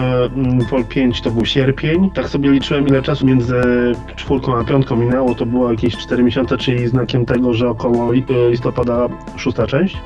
Vol 0.71 0.85
5 0.85 1.21
to 1.21 1.31
był 1.31 1.45
sierpień. 1.45 2.11
Tak 2.11 2.29
sobie 2.29 2.51
liczyłem 2.51 2.89
ile 2.89 3.03
czasu 3.03 3.27
między 3.27 3.63
czwórką 4.17 4.59
a 4.59 4.65
piątką 4.65 4.97
minęło, 4.97 5.35
to 5.35 5.47
było 5.47 5.56
jakieś 5.65 5.97
4 5.97 6.23
miesiące, 6.23 6.59
czyli 6.59 6.89
znakiem 6.89 7.27
tego, 7.27 7.55
że 7.55 7.69
około 7.69 8.13
listopada 8.51 9.09
szósta 9.37 9.67
część? 9.67 9.97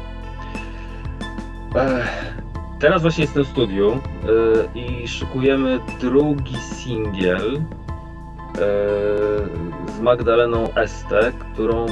Teraz 2.78 3.02
właśnie 3.02 3.24
jestem 3.24 3.44
w 3.44 3.48
studiu 3.48 3.92
e, 3.92 3.98
i 4.78 5.08
szykujemy 5.08 5.80
drugi 6.00 6.56
singiel 6.56 7.56
e, 7.56 7.60
z 9.92 10.00
Magdaleną 10.00 10.74
Este, 10.74 11.32
którą, 11.32 11.86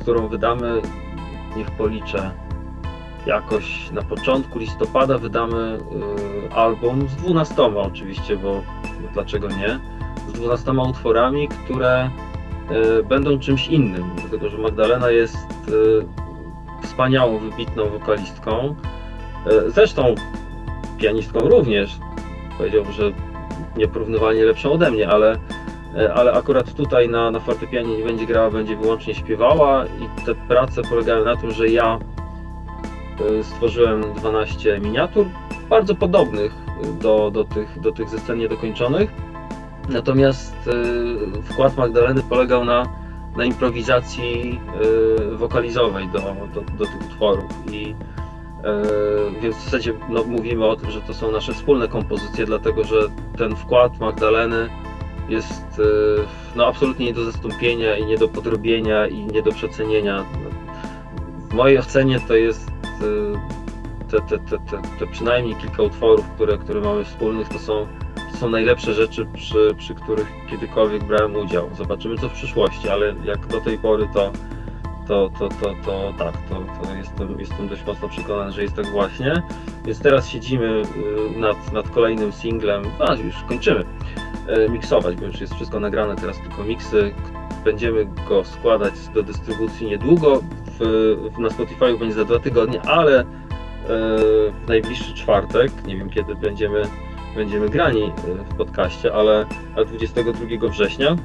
którą 0.00 0.28
wydamy, 0.28 0.82
niech 1.56 1.70
policzę, 1.70 2.30
jakoś 3.26 3.90
na 3.90 4.02
początku 4.02 4.58
listopada 4.58 5.18
wydamy 5.18 5.78
album 6.54 7.08
z 7.08 7.16
12 7.16 7.62
oczywiście, 7.62 8.36
bo, 8.36 8.62
bo 9.02 9.08
dlaczego 9.14 9.48
nie, 9.48 9.80
z 10.28 10.32
12 10.32 10.72
utworami, 10.72 11.48
które 11.48 12.10
będą 13.08 13.38
czymś 13.38 13.68
innym, 13.68 14.04
dlatego 14.16 14.48
że 14.48 14.58
Magdalena 14.58 15.10
jest 15.10 15.36
wspaniałą, 16.82 17.38
wybitną 17.38 17.88
wokalistką. 17.88 18.74
E, 19.46 19.70
zresztą 19.70 20.14
pianistką 20.98 21.40
również. 21.40 21.96
Powiedziałbym, 22.58 22.92
że 22.92 23.12
nieporównywalnie 23.76 24.44
lepszą 24.44 24.72
ode 24.72 24.90
mnie, 24.90 25.08
ale, 25.08 25.38
e, 25.96 26.14
ale 26.14 26.32
akurat 26.32 26.72
tutaj 26.72 27.08
na, 27.08 27.30
na 27.30 27.40
fortepianie 27.40 27.96
nie 27.96 28.04
będzie 28.04 28.26
grała, 28.26 28.50
będzie 28.50 28.76
wyłącznie 28.76 29.14
śpiewała 29.14 29.84
i 29.86 30.24
te 30.24 30.34
prace 30.34 30.82
polegają 30.82 31.24
na 31.24 31.36
tym, 31.36 31.50
że 31.50 31.68
ja 31.68 31.98
stworzyłem 33.42 34.14
12 34.14 34.80
miniatur, 34.80 35.26
bardzo 35.70 35.94
podobnych 35.94 36.52
do, 37.00 37.30
do, 37.30 37.44
tych, 37.44 37.80
do 37.80 37.92
tych 37.92 38.08
ze 38.08 38.36
niedokończonych. 38.36 39.10
Natomiast 39.88 40.56
wkład 41.44 41.76
Magdaleny 41.76 42.22
polegał 42.22 42.64
na, 42.64 42.88
na 43.36 43.44
improwizacji 43.44 44.60
wokalizowej 45.32 46.08
do, 46.08 46.18
do, 46.54 46.60
do 46.60 46.84
tych 46.84 47.00
utworów. 47.10 47.44
I, 47.72 47.94
więc 49.42 49.56
w 49.56 49.64
zasadzie 49.64 49.92
no, 50.08 50.24
mówimy 50.24 50.66
o 50.66 50.76
tym, 50.76 50.90
że 50.90 51.00
to 51.00 51.14
są 51.14 51.32
nasze 51.32 51.52
wspólne 51.52 51.88
kompozycje, 51.88 52.46
dlatego 52.46 52.84
że 52.84 52.96
ten 53.38 53.56
wkład 53.56 54.00
Magdaleny 54.00 54.68
jest 55.28 55.82
no, 56.56 56.66
absolutnie 56.66 57.06
nie 57.06 57.14
do 57.14 57.24
zastąpienia 57.24 57.96
i 57.96 58.06
nie 58.06 58.18
do 58.18 58.28
podrobienia 58.28 59.06
i 59.06 59.24
nie 59.24 59.42
do 59.42 59.52
przecenienia. 59.52 60.24
W 61.50 61.54
mojej 61.54 61.78
ocenie 61.78 62.20
to 62.20 62.34
jest 62.34 62.70
te, 64.10 64.20
te, 64.20 64.38
te, 64.38 64.58
te, 64.58 64.82
te 64.98 65.06
przynajmniej 65.06 65.54
kilka 65.56 65.82
utworów, 65.82 66.26
które, 66.34 66.58
które 66.58 66.80
mamy 66.80 67.04
wspólnych, 67.04 67.48
to 67.48 67.58
są, 67.58 67.86
są 68.36 68.50
najlepsze 68.50 68.94
rzeczy, 68.94 69.26
przy, 69.34 69.74
przy 69.78 69.94
których 69.94 70.26
kiedykolwiek 70.50 71.04
brałem 71.04 71.36
udział. 71.36 71.70
Zobaczymy 71.74 72.18
co 72.18 72.28
w 72.28 72.32
przyszłości, 72.32 72.88
ale 72.88 73.14
jak 73.24 73.46
do 73.46 73.60
tej 73.60 73.78
pory 73.78 74.08
to 74.14 74.32
to, 75.08 75.30
to, 75.38 75.48
to, 75.48 75.74
to 75.84 76.12
tak, 76.18 76.34
to, 76.48 76.54
to 76.54 76.94
jestem, 76.94 77.40
jestem 77.40 77.68
dość 77.68 77.86
mocno 77.86 78.08
przekonany, 78.08 78.52
że 78.52 78.62
jest 78.62 78.76
tak 78.76 78.86
właśnie. 78.86 79.42
Więc 79.84 80.00
teraz 80.00 80.28
siedzimy 80.28 80.82
nad, 81.36 81.72
nad 81.72 81.90
kolejnym 81.90 82.32
singlem, 82.32 82.82
a 82.98 83.14
już 83.14 83.34
kończymy 83.48 83.84
miksować, 84.70 85.16
bo 85.16 85.26
już 85.26 85.40
jest 85.40 85.54
wszystko 85.54 85.80
nagrane, 85.80 86.16
teraz 86.16 86.36
tylko 86.40 86.64
miksy. 86.64 87.14
Będziemy 87.64 88.06
go 88.28 88.44
składać 88.44 88.94
do 89.14 89.22
dystrybucji 89.22 89.86
niedługo. 89.86 90.42
W, 90.80 91.38
na 91.38 91.50
Spotify 91.50 91.98
będzie 91.98 92.14
za 92.14 92.24
dwa 92.24 92.38
tygodnie, 92.38 92.82
ale 92.82 93.24
w 93.88 94.68
najbliższy 94.68 95.14
czwartek, 95.14 95.72
nie 95.86 95.96
wiem 95.96 96.10
kiedy 96.10 96.34
będziemy, 96.34 96.82
będziemy 97.36 97.68
grani 97.68 98.12
w 98.50 98.54
podcaście, 98.54 99.12
ale 99.14 99.46
22 99.86 100.68
września 100.68 101.16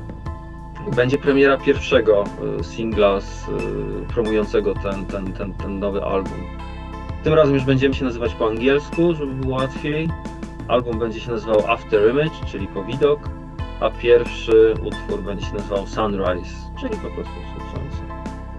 będzie 0.95 1.17
premiera 1.17 1.57
pierwszego 1.57 2.23
singla 2.61 3.21
z, 3.21 3.45
promującego 4.13 4.73
ten, 4.73 5.05
ten, 5.05 5.33
ten, 5.33 5.53
ten 5.53 5.79
nowy 5.79 6.03
album. 6.03 6.43
Tym 7.23 7.33
razem 7.33 7.53
już 7.53 7.63
będziemy 7.63 7.95
się 7.95 8.05
nazywać 8.05 8.33
po 8.33 8.47
angielsku, 8.47 9.13
żeby 9.13 9.33
było 9.33 9.55
łatwiej. 9.55 10.09
Album 10.67 10.99
będzie 10.99 11.19
się 11.19 11.31
nazywał 11.31 11.67
After 11.67 12.11
Image, 12.11 12.45
czyli 12.47 12.67
po 12.67 12.83
widok, 12.83 13.29
a 13.79 13.89
pierwszy 13.89 14.73
utwór 14.83 15.23
będzie 15.23 15.45
się 15.45 15.53
nazywał 15.53 15.87
Sunrise, 15.87 16.55
czyli 16.79 16.95
po 16.95 17.09
prostu 17.09 17.33
słońce. 17.71 17.97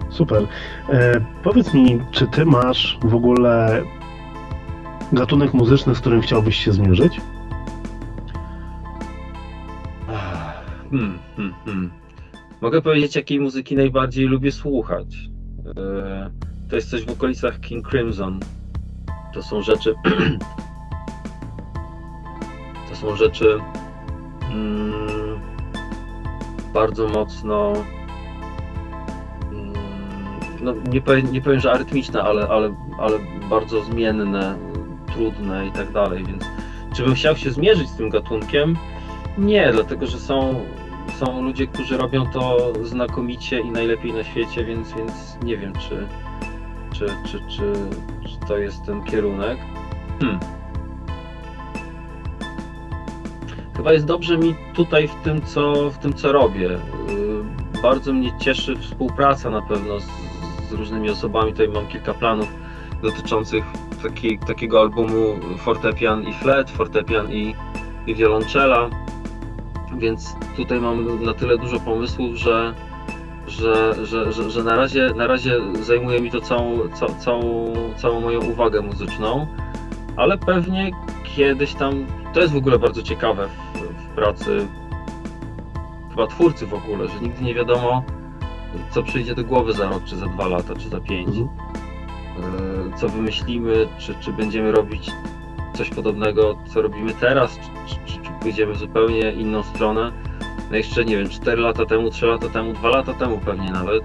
Super. 0.09 0.47
E, 0.89 1.21
powiedz 1.43 1.73
mi, 1.73 1.99
czy 2.11 2.27
ty 2.27 2.45
masz 2.45 2.99
w 3.03 3.15
ogóle 3.15 3.83
gatunek 5.11 5.53
muzyczny, 5.53 5.95
z 5.95 5.99
którym 5.99 6.21
chciałbyś 6.21 6.55
się 6.55 6.71
zmierzyć? 6.71 7.21
Hmm, 10.93 11.19
hmm, 11.35 11.53
hmm. 11.65 11.91
Mogę 12.61 12.81
powiedzieć, 12.81 13.15
jakiej 13.15 13.39
muzyki 13.39 13.75
najbardziej 13.75 14.25
lubię 14.25 14.51
słuchać. 14.51 15.15
E, 15.77 16.31
to 16.69 16.75
jest 16.75 16.89
coś 16.89 17.05
w 17.05 17.11
okolicach 17.11 17.59
King 17.59 17.89
Crimson. 17.89 18.39
To 19.33 19.43
są 19.43 19.61
rzeczy. 19.61 19.95
to 22.89 22.95
są 22.95 23.15
rzeczy. 23.15 23.59
Mm, 24.51 25.39
bardzo 26.73 27.07
mocno. 27.07 27.73
Mm, 29.51 29.73
no, 30.61 30.73
nie, 30.91 31.01
powiem, 31.01 31.31
nie 31.31 31.41
powiem, 31.41 31.59
że 31.59 31.71
arytmiczne, 31.71 32.23
ale, 32.23 32.47
ale, 32.47 32.75
ale 32.99 33.19
bardzo 33.49 33.83
zmienne, 33.83 34.57
trudne 35.13 35.67
i 35.67 35.71
tak 35.71 35.91
dalej. 35.91 36.23
Więc 36.25 36.43
czy 36.95 37.03
bym 37.03 37.15
chciał 37.15 37.37
się 37.37 37.51
zmierzyć 37.51 37.89
z 37.89 37.95
tym 37.95 38.09
gatunkiem? 38.09 38.77
Nie, 39.37 39.71
dlatego 39.71 40.07
że 40.07 40.19
są 40.19 40.65
są 41.19 41.41
ludzie, 41.41 41.67
którzy 41.67 41.97
robią 41.97 42.25
to 42.25 42.73
znakomicie 42.83 43.59
i 43.59 43.71
najlepiej 43.71 44.13
na 44.13 44.23
świecie, 44.23 44.65
więc, 44.65 44.93
więc 44.93 45.37
nie 45.43 45.57
wiem, 45.57 45.73
czy, 45.73 46.07
czy, 46.93 47.05
czy, 47.25 47.39
czy, 47.49 47.73
czy 48.23 48.47
to 48.47 48.57
jest 48.57 48.85
ten 48.85 49.03
kierunek. 49.03 49.57
Hmm. 50.19 50.39
Chyba 53.77 53.93
jest 53.93 54.05
dobrze 54.05 54.37
mi 54.37 54.55
tutaj 54.73 55.07
w 55.07 55.15
tym, 55.15 55.41
co, 55.41 55.89
w 55.89 55.97
tym, 55.97 56.13
co 56.13 56.31
robię. 56.31 56.69
Y, 56.69 57.81
bardzo 57.81 58.13
mnie 58.13 58.33
cieszy 58.39 58.75
współpraca 58.75 59.49
na 59.49 59.61
pewno 59.61 59.99
z, 59.99 60.05
z 60.69 60.71
różnymi 60.71 61.09
osobami. 61.09 61.51
Tutaj 61.51 61.69
mam 61.69 61.87
kilka 61.87 62.13
planów 62.13 62.47
dotyczących 63.01 63.65
taki, 64.03 64.39
takiego 64.39 64.81
albumu 64.81 65.39
fortepian 65.57 66.23
i 66.23 66.33
flet, 66.33 66.69
fortepian 66.69 67.31
i, 67.31 67.55
i 68.07 68.15
wiolonczela 68.15 68.89
więc 69.97 70.35
tutaj 70.55 70.79
mam 70.79 71.23
na 71.23 71.33
tyle 71.33 71.57
dużo 71.57 71.79
pomysłów, 71.79 72.35
że, 72.35 72.73
że, 73.47 74.05
że, 74.05 74.31
że, 74.31 74.51
że 74.51 74.63
na, 74.63 74.75
razie, 74.75 75.13
na 75.15 75.27
razie 75.27 75.59
zajmuje 75.81 76.21
mi 76.21 76.31
to 76.31 76.41
całą, 76.41 76.79
ca, 76.89 77.05
całą, 77.05 77.73
całą 77.95 78.21
moją 78.21 78.39
uwagę 78.39 78.81
muzyczną, 78.81 79.47
ale 80.15 80.37
pewnie 80.37 80.91
kiedyś 81.35 81.73
tam, 81.73 82.05
to 82.33 82.39
jest 82.39 82.53
w 82.53 82.57
ogóle 82.57 82.79
bardzo 82.79 83.03
ciekawe 83.03 83.47
w, 83.47 83.79
w 84.03 84.15
pracy 84.15 84.67
chyba 86.09 86.27
twórcy 86.27 86.67
w 86.67 86.73
ogóle, 86.73 87.07
że 87.07 87.19
nigdy 87.21 87.43
nie 87.43 87.53
wiadomo, 87.53 88.03
co 88.91 89.03
przyjdzie 89.03 89.35
do 89.35 89.43
głowy 89.43 89.73
za 89.73 89.89
rok, 89.89 90.03
czy 90.03 90.17
za 90.17 90.25
dwa 90.25 90.47
lata, 90.47 90.75
czy 90.75 90.89
za 90.89 90.99
pięć. 90.99 91.37
Mhm. 91.37 91.49
E, 92.93 92.97
co 92.97 93.09
wymyślimy, 93.09 93.87
czy, 93.97 94.15
czy 94.19 94.33
będziemy 94.33 94.71
robić 94.71 95.11
coś 95.73 95.89
podobnego, 95.89 96.57
co 96.67 96.81
robimy 96.81 97.13
teraz, 97.13 97.59
czy, 97.59 97.95
czy, 97.95 98.13
czy 98.13 98.22
pójdziemy 98.43 98.73
w 98.73 98.77
zupełnie 98.77 99.31
inną 99.31 99.63
stronę. 99.63 100.11
No 100.71 100.77
jeszcze 100.77 101.05
nie 101.05 101.17
wiem, 101.17 101.29
4 101.29 101.61
lata 101.61 101.85
temu, 101.85 102.09
3 102.09 102.25
lata 102.25 102.49
temu, 102.49 102.73
2 102.73 102.89
lata 102.89 103.13
temu 103.13 103.39
pewnie 103.45 103.71
nawet, 103.71 104.03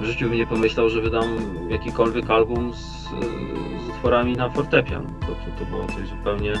w 0.00 0.04
życiu 0.04 0.28
bym 0.28 0.38
nie 0.38 0.46
pomyślał, 0.46 0.88
że 0.88 1.00
wydam 1.00 1.24
jakikolwiek 1.68 2.30
album 2.30 2.74
z, 2.74 3.08
z 3.86 3.88
utworami 3.88 4.32
na 4.32 4.50
fortepian. 4.50 5.06
To, 5.06 5.26
to, 5.26 5.58
to 5.58 5.64
było 5.70 5.86
coś 5.86 6.08
zupełnie 6.08 6.52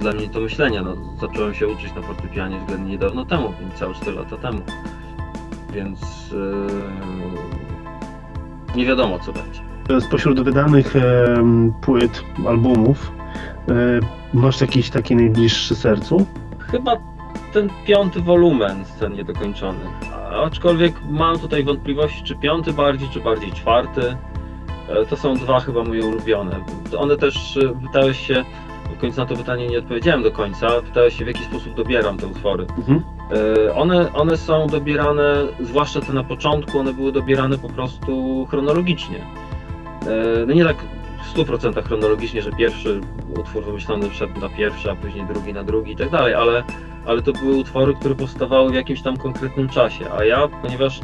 dla 0.00 0.12
mnie 0.12 0.26
do 0.26 0.40
myślenia. 0.40 0.82
No, 0.82 0.96
zacząłem 1.20 1.54
się 1.54 1.68
uczyć 1.68 1.94
na 1.94 2.02
fortepianie 2.02 2.60
względnie 2.60 2.92
niedawno 2.92 3.24
temu, 3.24 3.54
całe 3.74 3.94
4 3.94 4.16
lata 4.16 4.36
temu. 4.36 4.60
Więc 5.72 6.30
yy, 6.30 6.66
nie 8.76 8.86
wiadomo 8.86 9.18
co 9.18 9.32
będzie. 9.32 9.60
Spośród 10.00 10.40
wydanych 10.40 10.96
e, 10.96 11.34
płyt, 11.80 12.24
albumów, 12.48 13.12
e, 13.68 13.72
masz 14.34 14.60
jakiś 14.60 14.90
taki 14.90 15.16
najbliższy 15.16 15.74
sercu? 15.74 16.26
Chyba 16.70 16.96
ten 17.52 17.70
piąty 17.86 18.20
wolumen 18.20 18.84
scen 18.84 19.12
niedokończonych. 19.12 19.88
Aczkolwiek 20.44 20.94
mam 21.10 21.38
tutaj 21.38 21.64
wątpliwości, 21.64 22.24
czy 22.24 22.36
piąty 22.36 22.72
bardziej, 22.72 23.08
czy 23.08 23.20
bardziej 23.20 23.52
czwarty. 23.52 24.16
E, 24.88 25.06
to 25.06 25.16
są 25.16 25.34
dwa 25.34 25.60
chyba 25.60 25.84
moje 25.84 26.06
ulubione. 26.06 26.64
One 26.98 27.16
też 27.16 27.56
e, 27.56 27.86
pytałeś 27.86 28.26
się, 28.26 28.44
w 28.96 29.00
końcu 29.00 29.20
na 29.20 29.26
to 29.26 29.36
pytanie 29.36 29.66
nie 29.66 29.78
odpowiedziałem 29.78 30.22
do 30.22 30.30
końca, 30.30 30.68
pytałeś 30.82 31.18
się 31.18 31.24
w 31.24 31.28
jaki 31.28 31.44
sposób 31.44 31.74
dobieram 31.74 32.16
te 32.16 32.26
utwory. 32.26 32.66
Mhm. 32.78 33.02
E, 33.66 33.74
one, 33.74 34.12
one 34.12 34.36
są 34.36 34.66
dobierane, 34.66 35.34
zwłaszcza 35.60 36.00
te 36.00 36.12
na 36.12 36.24
początku, 36.24 36.78
one 36.78 36.92
były 36.92 37.12
dobierane 37.12 37.58
po 37.58 37.68
prostu 37.68 38.46
chronologicznie. 38.50 39.18
No 40.46 40.54
nie 40.54 40.64
tak 40.64 40.76
w 41.22 41.34
100% 41.34 41.82
chronologicznie, 41.82 42.42
że 42.42 42.52
pierwszy 42.52 43.00
utwór 43.38 43.64
wymyślony 43.64 44.10
wszedł 44.10 44.40
na 44.40 44.48
pierwszy, 44.48 44.90
a 44.90 44.96
później 44.96 45.26
drugi 45.26 45.52
na 45.52 45.64
drugi 45.64 45.92
i 45.92 45.96
tak 45.96 46.10
dalej, 46.10 46.34
ale, 46.34 46.64
ale 47.06 47.22
to 47.22 47.32
były 47.32 47.56
utwory, 47.56 47.94
które 47.94 48.14
powstawały 48.14 48.70
w 48.70 48.74
jakimś 48.74 49.02
tam 49.02 49.16
konkretnym 49.16 49.68
czasie, 49.68 50.12
a 50.12 50.24
ja, 50.24 50.48
ponieważ 50.62 51.00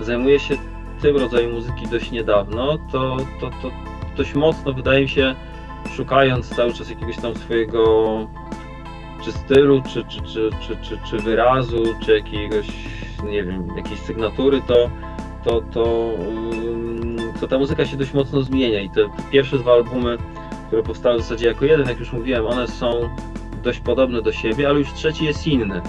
zajmuję 0.00 0.38
się 0.38 0.56
tym 1.02 1.16
rodzajem 1.16 1.52
muzyki 1.52 1.86
dość 1.86 2.10
niedawno, 2.10 2.78
to, 2.92 3.16
to, 3.40 3.50
to 3.62 3.70
dość 4.16 4.34
mocno 4.34 4.72
wydaje 4.72 5.00
mi 5.00 5.08
się, 5.08 5.34
szukając 5.96 6.48
cały 6.48 6.72
czas 6.72 6.90
jakiegoś 6.90 7.16
tam 7.16 7.34
swojego 7.34 8.06
czy 9.22 9.32
stylu, 9.32 9.82
czy, 9.82 10.04
czy, 10.04 10.22
czy, 10.22 10.50
czy, 10.60 10.76
czy, 10.76 10.98
czy 11.04 11.18
wyrazu, 11.18 11.82
czy 12.00 12.12
jakiegoś, 12.12 12.66
nie 13.24 13.44
wiem, 13.44 13.68
jakiejś 13.76 14.00
sygnatury, 14.00 14.62
to, 14.66 14.90
to, 15.44 15.60
to, 15.60 16.10
to 17.40 17.48
ta 17.48 17.58
muzyka 17.58 17.86
się 17.86 17.96
dość 17.96 18.12
mocno 18.12 18.42
zmienia 18.42 18.80
i 18.80 18.90
te, 18.90 19.00
pierwsze 19.30 19.58
dwa 19.58 19.72
albumy, 19.72 20.18
które 20.66 20.82
powstały 20.82 21.18
w 21.18 21.22
zasadzie 21.22 21.46
jako 21.46 21.64
jeden, 21.64 21.88
jak 21.88 21.98
już 21.98 22.12
mówiłem, 22.12 22.46
one 22.46 22.68
są 22.68 23.08
dość 23.62 23.80
podobne 23.80 24.22
do 24.22 24.32
siebie, 24.32 24.68
ale 24.68 24.78
już 24.78 24.92
trzeci 24.92 25.24
jest 25.24 25.46
inny. 25.46 25.76
E, 25.76 25.84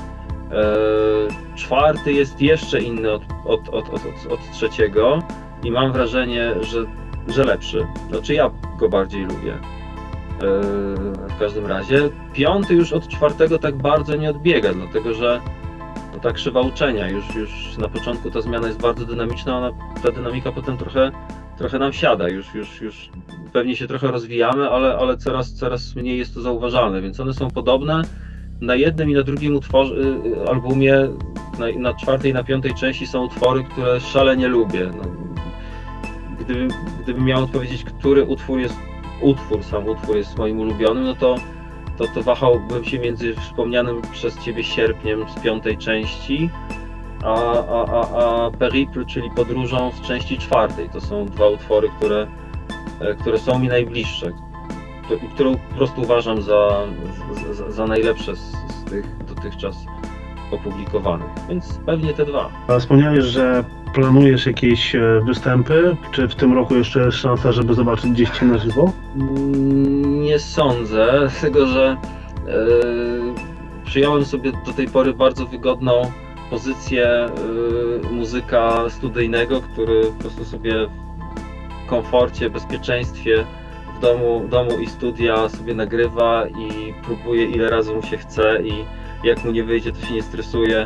czwarty 1.55 2.13
jest 2.13 2.41
jeszcze 2.41 2.81
inny 2.81 3.11
od, 3.11 3.21
od, 3.45 3.69
od, 3.69 3.89
od, 3.89 4.31
od 4.31 4.51
trzeciego 4.51 5.19
i 5.63 5.71
mam 5.71 5.93
wrażenie, 5.93 6.53
że, 6.61 6.85
że 7.27 7.43
lepszy. 7.43 7.87
Znaczy 8.09 8.33
ja 8.33 8.51
go 8.79 8.89
bardziej 8.89 9.21
lubię. 9.21 9.53
E, 9.53 9.59
w 11.29 11.39
każdym 11.39 11.65
razie. 11.65 12.09
Piąty 12.33 12.73
już 12.73 12.93
od 12.93 13.07
czwartego 13.07 13.59
tak 13.59 13.75
bardzo 13.75 14.15
nie 14.15 14.29
odbiega, 14.29 14.73
dlatego 14.73 15.13
że 15.13 15.41
to 16.13 16.19
ta 16.19 16.31
krzywa 16.31 16.61
uczenia. 16.61 17.09
Już, 17.09 17.35
już 17.35 17.77
na 17.77 17.87
początku 17.87 18.31
ta 18.31 18.41
zmiana 18.41 18.67
jest 18.67 18.81
bardzo 18.81 19.05
dynamiczna, 19.05 19.57
ona, 19.57 19.71
ta 20.03 20.11
dynamika 20.11 20.51
potem 20.51 20.77
trochę 20.77 21.11
trochę 21.61 21.79
nam 21.79 21.93
siada, 21.93 22.29
już, 22.29 22.53
już, 22.55 22.81
już 22.81 23.09
pewnie 23.53 23.75
się 23.75 23.87
trochę 23.87 24.07
rozwijamy, 24.07 24.69
ale, 24.69 24.97
ale 24.97 25.17
coraz, 25.17 25.53
coraz 25.53 25.95
mniej 25.95 26.17
jest 26.17 26.33
to 26.33 26.41
zauważalne, 26.41 27.01
więc 27.01 27.19
one 27.19 27.33
są 27.33 27.51
podobne. 27.51 28.01
Na 28.61 28.75
jednym 28.75 29.09
i 29.09 29.13
na 29.13 29.23
drugim 29.23 29.55
utworze, 29.55 29.95
y, 29.95 30.49
albumie, 30.49 30.93
na, 31.59 31.79
na 31.79 31.93
czwartej 31.93 32.31
i 32.31 32.33
na 32.33 32.43
piątej 32.43 32.73
części 32.73 33.07
są 33.07 33.25
utwory, 33.25 33.63
które 33.63 33.99
szalenie 33.99 34.47
lubię. 34.47 34.91
No, 34.97 35.03
gdybym, 36.39 36.69
gdybym 37.03 37.25
miał 37.25 37.43
odpowiedzieć, 37.43 37.83
który 37.83 38.23
utwór 38.23 38.59
jest, 38.59 38.75
utwór, 39.21 39.63
sam 39.63 39.87
utwór 39.87 40.17
jest 40.17 40.37
moim 40.37 40.59
ulubionym, 40.59 41.03
no 41.03 41.15
to, 41.15 41.35
to, 41.97 42.07
to 42.07 42.21
wahałbym 42.21 42.85
się 42.85 42.99
między 42.99 43.35
wspomnianym 43.35 44.01
przez 44.11 44.39
Ciebie 44.39 44.63
sierpniem 44.63 45.25
z 45.37 45.41
piątej 45.41 45.77
części, 45.77 46.49
a, 47.23 47.65
a, 47.67 47.85
a, 47.85 48.45
a 48.45 48.51
Peripl, 48.51 49.05
czyli 49.05 49.31
podróżą 49.31 49.91
z 49.91 50.01
części 50.01 50.37
czwartej. 50.37 50.89
To 50.89 51.01
są 51.01 51.25
dwa 51.25 51.47
utwory, 51.47 51.89
które, 51.97 52.27
e, 52.99 53.15
które 53.15 53.37
są 53.37 53.59
mi 53.59 53.67
najbliższe 53.67 54.31
i 55.23 55.27
które 55.27 55.51
po 55.69 55.75
prostu 55.75 56.01
uważam 56.01 56.41
za, 56.41 56.69
za, 57.51 57.71
za 57.71 57.87
najlepsze 57.87 58.35
z, 58.35 58.39
z 58.39 58.83
tych 58.89 59.25
dotychczas 59.25 59.75
opublikowanych. 60.51 61.27
Więc 61.49 61.79
pewnie 61.85 62.13
te 62.13 62.25
dwa. 62.25 62.49
A 62.67 62.79
wspomniałeś, 62.79 63.25
że 63.25 63.63
planujesz 63.93 64.45
jakieś 64.45 64.95
e, 64.95 65.21
występy? 65.25 65.97
Czy 66.11 66.27
w 66.27 66.35
tym 66.35 66.53
roku 66.53 66.75
jeszcze 66.75 66.99
jest 66.99 67.17
szansa, 67.17 67.51
żeby 67.51 67.73
zobaczyć 67.73 68.11
gdzieś 68.11 68.29
Cię 68.29 68.45
na 68.45 68.57
żywo? 68.57 68.91
Mm, 69.15 70.21
nie 70.21 70.39
sądzę, 70.39 71.19
dlatego 71.31 71.67
że 71.67 71.97
yy, 72.45 73.33
przyjąłem 73.85 74.25
sobie 74.25 74.51
do 74.65 74.73
tej 74.73 74.87
pory 74.87 75.13
bardzo 75.13 75.45
wygodną 75.45 76.11
pozycję 76.51 77.29
yy, 78.03 78.09
muzyka 78.11 78.89
studyjnego, 78.89 79.61
który 79.61 80.03
po 80.03 80.11
prostu 80.11 80.45
sobie 80.45 80.73
w 81.85 81.89
komforcie, 81.89 82.49
bezpieczeństwie 82.49 83.45
w 83.97 84.01
domu, 84.01 84.47
domu 84.49 84.79
i 84.79 84.87
studia 84.87 85.49
sobie 85.49 85.73
nagrywa 85.73 86.47
i 86.47 86.93
próbuje 87.03 87.45
ile 87.45 87.69
razy 87.69 87.93
mu 87.93 88.03
się 88.03 88.17
chce 88.17 88.61
i 88.63 88.85
jak 89.23 89.43
mu 89.43 89.51
nie 89.51 89.63
wyjdzie, 89.63 89.91
to 89.91 90.05
się 90.05 90.13
nie 90.13 90.23
stresuje, 90.23 90.85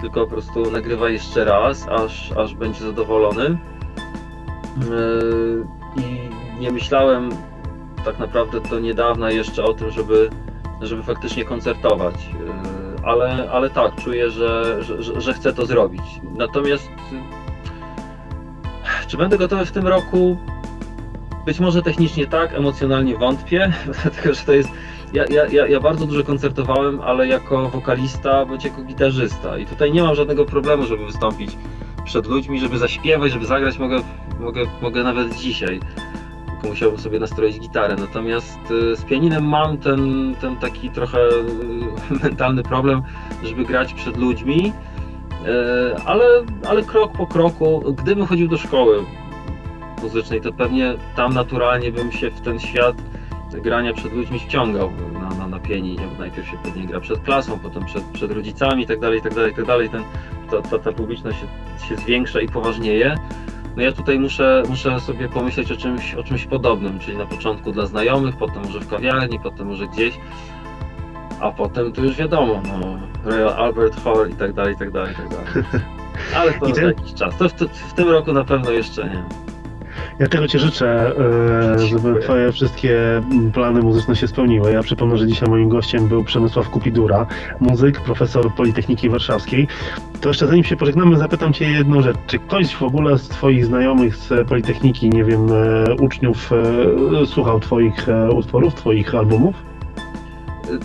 tylko 0.00 0.20
po 0.20 0.26
prostu 0.26 0.70
nagrywa 0.70 1.08
jeszcze 1.08 1.44
raz, 1.44 1.88
aż, 1.88 2.32
aż 2.32 2.54
będzie 2.54 2.80
zadowolony. 2.80 3.58
Yy, 4.90 5.66
I 5.96 6.30
nie 6.60 6.70
myślałem 6.70 7.30
tak 8.04 8.18
naprawdę 8.18 8.60
do 8.60 8.80
niedawna 8.80 9.30
jeszcze 9.30 9.64
o 9.64 9.74
tym, 9.74 9.90
żeby, 9.90 10.30
żeby 10.80 11.02
faktycznie 11.02 11.44
koncertować. 11.44 12.14
Ale, 13.02 13.50
ale 13.52 13.70
tak, 13.70 13.92
czuję, 14.04 14.30
że, 14.30 14.82
że, 14.82 15.20
że 15.20 15.34
chcę 15.34 15.52
to 15.52 15.66
zrobić. 15.66 16.02
Natomiast 16.36 16.88
czy 19.08 19.16
będę 19.16 19.38
gotowy 19.38 19.66
w 19.66 19.72
tym 19.72 19.86
roku? 19.86 20.36
Być 21.46 21.60
może 21.60 21.82
technicznie 21.82 22.26
tak, 22.26 22.54
emocjonalnie 22.54 23.16
wątpię, 23.16 23.72
dlatego 24.02 24.34
że 24.34 24.42
to 24.42 24.52
jest 24.52 24.68
ja, 25.12 25.24
ja, 25.52 25.66
ja 25.66 25.80
bardzo 25.80 26.06
dużo 26.06 26.24
koncertowałem, 26.24 27.00
ale 27.00 27.26
jako 27.26 27.68
wokalista 27.68 28.46
bądź 28.46 28.64
jako 28.64 28.82
gitarzysta. 28.82 29.58
I 29.58 29.66
tutaj 29.66 29.92
nie 29.92 30.02
mam 30.02 30.14
żadnego 30.14 30.44
problemu, 30.44 30.86
żeby 30.86 31.06
wystąpić 31.06 31.56
przed 32.04 32.26
ludźmi, 32.26 32.60
żeby 32.60 32.78
zaśpiewać, 32.78 33.32
żeby 33.32 33.46
zagrać. 33.46 33.78
Mogę, 33.78 34.00
mogę, 34.40 34.60
mogę 34.82 35.02
nawet 35.02 35.34
dzisiaj. 35.36 35.80
Musiałbym 36.68 37.00
sobie 37.00 37.18
nastroić 37.18 37.60
gitarę. 37.60 37.96
Natomiast 37.98 38.70
y, 38.70 38.96
z 38.96 39.04
pianinem 39.04 39.44
mam 39.44 39.78
ten, 39.78 40.34
ten 40.40 40.56
taki 40.56 40.90
trochę 40.90 41.18
y, 41.18 42.20
mentalny 42.24 42.62
problem, 42.62 43.02
żeby 43.42 43.64
grać 43.64 43.94
przed 43.94 44.16
ludźmi. 44.16 44.72
Y, 45.46 46.02
ale, 46.04 46.24
ale 46.68 46.82
krok 46.82 47.12
po 47.12 47.26
kroku, 47.26 47.94
gdybym 47.98 48.26
chodził 48.26 48.48
do 48.48 48.58
szkoły 48.58 49.04
muzycznej, 50.02 50.40
to 50.40 50.52
pewnie 50.52 50.94
tam 51.16 51.34
naturalnie 51.34 51.92
bym 51.92 52.12
się 52.12 52.30
w 52.30 52.40
ten 52.40 52.58
świat 52.58 52.96
grania 53.60 53.92
przed 53.94 54.12
ludźmi 54.12 54.38
wciągał 54.38 54.90
na, 55.12 55.28
na, 55.28 55.46
na 55.46 55.58
pianinie. 55.58 56.08
Najpierw 56.18 56.48
się 56.48 56.56
pewnie 56.62 56.86
gra 56.86 57.00
przed 57.00 57.20
klasą, 57.20 57.58
potem 57.58 57.84
przed, 57.84 58.04
przed 58.04 58.32
rodzicami 58.32 58.82
itd., 58.82 59.14
itd., 59.14 59.48
itd. 59.48 59.88
Ten, 59.88 60.02
ta, 60.50 60.68
ta, 60.68 60.78
ta 60.78 60.92
publiczność 60.92 61.38
się, 61.40 61.46
się 61.88 61.96
zwiększa 61.96 62.40
i 62.40 62.48
poważnieje. 62.48 63.16
No 63.76 63.82
ja 63.82 63.92
tutaj 63.92 64.18
muszę, 64.18 64.62
muszę 64.68 65.00
sobie 65.00 65.28
pomyśleć 65.28 65.72
o 65.72 65.76
czymś, 65.76 66.14
o 66.14 66.22
czymś 66.22 66.46
podobnym, 66.46 66.98
czyli 66.98 67.16
na 67.16 67.26
początku 67.26 67.72
dla 67.72 67.86
znajomych, 67.86 68.36
potem 68.36 68.62
może 68.62 68.80
w 68.80 68.88
kawiarni, 68.88 69.40
potem 69.40 69.66
może 69.66 69.88
gdzieś, 69.88 70.18
a 71.40 71.50
potem 71.50 71.92
to 71.92 72.00
już 72.00 72.16
wiadomo, 72.16 72.62
no, 72.64 72.98
Royal 73.24 73.48
Albert 73.48 74.04
Hall 74.04 74.30
i 74.30 74.34
tak 74.34 74.52
dalej, 74.52 74.74
i 74.74 74.76
tak 74.76 74.90
dalej, 74.90 75.12
i 75.12 75.16
tak 75.16 75.28
dalej. 75.28 75.46
Ale 76.36 76.52
to 76.52 76.74
za 76.74 76.82
jakiś 76.82 77.14
czas. 77.14 77.36
To 77.38 77.48
w, 77.48 77.52
w 77.68 77.92
tym 77.92 78.08
roku 78.08 78.32
na 78.32 78.44
pewno 78.44 78.70
jeszcze 78.70 79.04
nie. 79.04 79.41
Ja 80.22 80.28
tego 80.28 80.48
Ci 80.48 80.58
życzę, 80.58 81.12
e, 81.74 81.78
żeby 81.78 82.20
Twoje 82.20 82.52
wszystkie 82.52 83.22
plany 83.54 83.82
muzyczne 83.82 84.16
się 84.16 84.28
spełniły. 84.28 84.72
Ja 84.72 84.82
przypomnę, 84.82 85.16
że 85.16 85.26
dzisiaj 85.26 85.48
moim 85.48 85.68
gościem 85.68 86.08
był 86.08 86.24
Przemysław 86.24 86.70
Kupidura, 86.70 87.26
muzyk, 87.60 88.00
profesor 88.00 88.54
Politechniki 88.54 89.08
Warszawskiej. 89.08 89.68
To 90.20 90.28
jeszcze 90.28 90.46
zanim 90.46 90.64
się 90.64 90.76
pożegnamy, 90.76 91.16
zapytam 91.16 91.52
Cię 91.52 91.70
jedną 91.70 92.02
rzecz. 92.02 92.16
Czy 92.26 92.38
ktoś 92.38 92.74
w 92.74 92.82
ogóle 92.82 93.18
z 93.18 93.28
Twoich 93.28 93.66
znajomych 93.66 94.16
z 94.16 94.48
Politechniki, 94.48 95.10
nie 95.10 95.24
wiem, 95.24 95.48
e, 95.52 95.94
uczniów, 95.94 96.50
e, 97.22 97.26
słuchał 97.26 97.60
Twoich 97.60 98.06
utworów, 98.34 98.74
Twoich 98.74 99.14
albumów? 99.14 99.54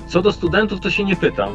Co 0.08 0.22
do 0.22 0.32
studentów, 0.32 0.80
to 0.80 0.90
się 0.90 1.04
nie 1.04 1.16
pytam. 1.16 1.50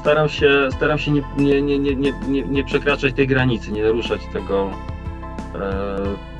Staram 0.00 0.28
się, 0.28 0.68
staram 0.76 0.98
się 0.98 1.10
nie, 1.10 1.22
nie, 1.38 1.62
nie, 1.62 1.78
nie, 1.78 2.12
nie, 2.28 2.42
nie 2.42 2.64
przekraczać 2.64 3.14
tej 3.14 3.26
granicy, 3.26 3.72
nie 3.72 3.82
naruszać 3.82 4.20
tego, 4.32 4.70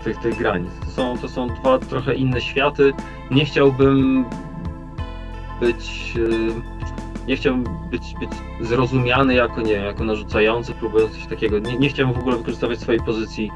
tych, 0.04 0.18
tych 0.18 0.38
granic. 0.38 0.70
To 0.84 0.90
są, 0.90 1.18
to 1.18 1.28
są 1.28 1.48
dwa 1.48 1.78
trochę 1.78 2.14
inne 2.14 2.40
światy. 2.40 2.92
Nie 3.30 3.44
chciałbym 3.44 4.24
być. 5.60 6.14
E, 6.16 6.76
nie 7.26 7.36
chciałbym 7.36 7.64
być, 7.90 8.14
być 8.20 8.30
zrozumiany 8.60 9.34
jako, 9.34 9.60
nie 9.60 9.72
jako 9.72 10.04
narzucający, 10.04 10.72
próbując 10.72 11.12
coś 11.12 11.26
takiego. 11.26 11.58
Nie, 11.58 11.78
nie 11.78 11.88
chciałbym 11.88 12.14
w 12.14 12.18
ogóle 12.18 12.36
wykorzystywać 12.36 12.80
swojej 12.80 13.00
pozycji 13.00 13.50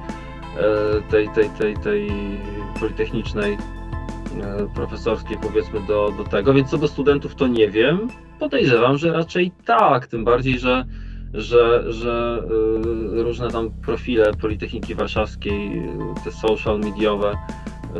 e, 0.56 1.10
tej, 1.10 1.28
tej, 1.28 1.50
tej, 1.50 1.76
tej 1.76 2.10
politechnicznej, 2.80 3.52
e, 3.52 4.66
profesorskiej, 4.74 5.38
powiedzmy, 5.42 5.80
do, 5.86 6.12
do 6.16 6.24
tego. 6.24 6.54
Więc 6.54 6.70
co 6.70 6.78
do 6.78 6.88
studentów, 6.88 7.34
to 7.34 7.46
nie 7.46 7.70
wiem. 7.70 8.08
Podejrzewam, 8.38 8.98
że 8.98 9.12
raczej 9.12 9.52
tak, 9.64 10.06
tym 10.06 10.24
bardziej, 10.24 10.58
że 10.58 10.84
że, 11.34 11.92
że 11.92 12.42
y, 13.18 13.22
różne 13.22 13.50
tam 13.50 13.70
profile 13.70 14.32
Politechniki 14.34 14.94
Warszawskiej, 14.94 15.78
y, 15.78 16.24
te 16.24 16.32
social 16.32 16.80
mediowe, 16.80 17.36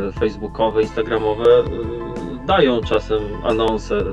y, 0.09 0.13
facebookowe, 0.13 0.83
instagramowe 0.83 1.45
dają 2.47 2.81
czasem 2.81 3.23
anonse 3.45 4.05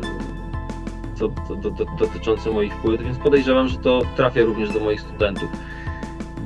co, 1.16 1.28
do, 1.28 1.72
do, 1.72 1.86
dotyczące 2.00 2.52
moich 2.52 2.76
płyt, 2.76 3.02
więc 3.02 3.18
podejrzewam, 3.18 3.68
że 3.68 3.78
to 3.78 4.02
trafia 4.16 4.42
również 4.44 4.74
do 4.74 4.80
moich 4.80 5.02
studentów. 5.02 5.50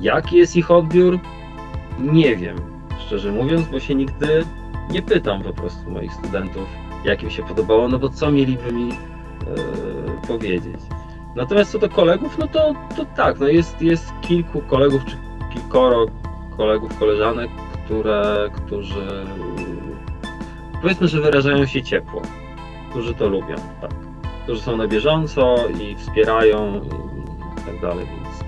Jaki 0.02 0.38
jest 0.38 0.56
ich 0.56 0.72
odbiór? 0.72 1.20
Nie 2.00 2.36
wiem, 2.36 2.58
szczerze 3.00 3.32
mówiąc, 3.32 3.68
bo 3.68 3.80
się 3.80 3.96
nigdy 3.96 4.46
nie 4.92 5.02
pytam 5.02 5.44
po 5.44 5.54
prostu 5.54 5.92
moich 5.92 6.14
studentów, 6.14 6.68
jak 7.06 7.24
im 7.24 7.30
się 7.30 7.44
podobało, 7.44 7.88
no 7.88 8.00
bo 8.00 8.10
co 8.10 8.32
mieliby 8.32 8.72
mi 8.72 8.90
powiedzieć. 10.28 11.01
Natomiast 11.36 11.72
co 11.72 11.80
do 11.80 11.90
kolegów, 11.90 12.38
no 12.38 12.48
to, 12.48 12.74
to 12.96 13.06
tak, 13.06 13.40
no 13.40 13.48
jest, 13.48 13.82
jest 13.82 14.14
kilku 14.22 14.62
kolegów, 14.62 15.06
czy 15.06 15.18
kilkoro 15.54 16.06
kolegów, 16.58 17.00
koleżanek, 17.00 17.50
które, 17.86 18.50
którzy 18.54 19.26
powiedzmy, 20.82 21.08
że 21.08 21.22
wyrażają 21.22 21.66
się 21.66 21.84
ciepło, 21.84 22.22
którzy 22.90 23.14
to 23.14 23.30
lubią, 23.30 23.56
tak. 23.82 23.92
Którzy 24.44 24.62
są 24.62 24.78
na 24.78 24.88
bieżąco 24.88 25.56
i 25.82 25.96
wspierają 25.96 26.82
i, 26.84 26.90
tak 27.66 27.82
dalej, 27.82 28.06
więc 28.06 28.42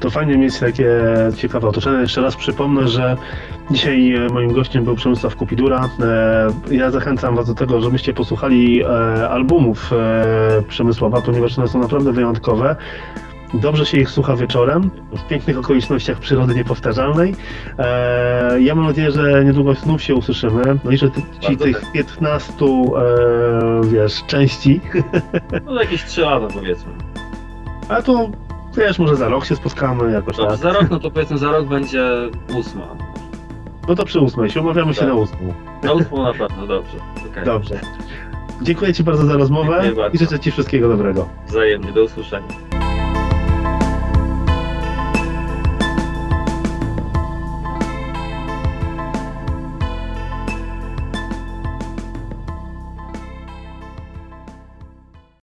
to 0.00 0.10
fajnie 0.10 0.38
mieć 0.38 0.58
takie 0.58 0.88
ciekawe 1.36 1.68
otoczenie. 1.68 2.00
Jeszcze 2.00 2.20
raz 2.20 2.36
przypomnę, 2.36 2.88
że 2.88 3.16
dzisiaj 3.70 4.14
e, 4.14 4.28
moim 4.28 4.52
gościem 4.52 4.84
był 4.84 4.94
Przemysław 4.94 5.36
Kupidura. 5.36 5.88
E, 6.70 6.74
ja 6.74 6.90
zachęcam 6.90 7.36
Was 7.36 7.46
do 7.46 7.54
tego, 7.54 7.80
żebyście 7.80 8.14
posłuchali 8.14 8.82
e, 8.82 8.86
albumów 9.30 9.90
Przemysława, 10.68 11.20
ponieważ 11.20 11.58
one 11.58 11.68
są 11.68 11.80
naprawdę 11.80 12.12
wyjątkowe. 12.12 12.76
Dobrze 13.54 13.86
się 13.86 13.98
ich 13.98 14.10
słucha 14.10 14.36
wieczorem, 14.36 14.90
w 15.12 15.28
pięknych 15.28 15.58
okolicznościach 15.58 16.18
przyrody 16.18 16.54
niepowtarzalnej. 16.54 17.34
ja 18.60 18.74
mam 18.74 18.86
nadzieję, 18.86 19.10
że 19.10 19.44
niedługo 19.44 19.74
znów 19.74 20.02
się 20.02 20.14
usłyszymy. 20.14 20.62
No 20.84 20.90
i 20.90 20.96
że 20.96 21.10
Ci 21.40 21.56
tych 21.56 21.92
15 21.92 22.52
wiesz, 23.82 24.24
części. 24.26 24.80
No 25.66 25.80
jakieś 25.80 26.04
3 26.04 26.20
lata 26.20 26.46
powiedzmy. 26.54 26.92
A 27.88 28.02
to 28.02 28.30
Wiesz, 28.76 28.98
może 28.98 29.16
za 29.16 29.28
rok 29.28 29.44
się 29.44 29.56
spotkamy 29.56 30.12
jakoś 30.12 30.36
Dobrze, 30.36 30.50
tak. 30.50 30.60
za 30.60 30.72
rok, 30.72 30.90
no 30.90 31.00
to 31.00 31.10
powiedzmy 31.10 31.38
za 31.38 31.50
rok 31.50 31.66
będzie 31.68 32.02
ósma. 32.58 32.96
No 33.90 33.96
to 33.96 34.04
przy 34.04 34.20
ósmej 34.20 34.50
się 34.50 34.60
umawiamy 34.60 34.94
się 34.94 35.00
Tak. 35.00 35.08
na 35.08 35.14
ósmą. 35.14 35.54
Na 35.82 35.92
ósmą 35.92 36.22
na 36.22 36.32
pewno, 36.32 36.66
dobrze. 36.66 36.96
Okay. 37.30 37.44
Dobrze. 37.44 37.80
Dziękuję 38.62 38.94
Ci 38.94 39.04
bardzo 39.04 39.26
za 39.26 39.36
rozmowę 39.36 39.72
Dziękuję 39.82 40.02
bardzo. 40.02 40.14
i 40.14 40.18
życzę 40.18 40.40
Ci 40.40 40.50
wszystkiego 40.50 40.88
dobrego. 40.88 41.28
Wzajemnie, 41.48 41.92
do 41.92 42.04
usłyszenia. 42.04 42.69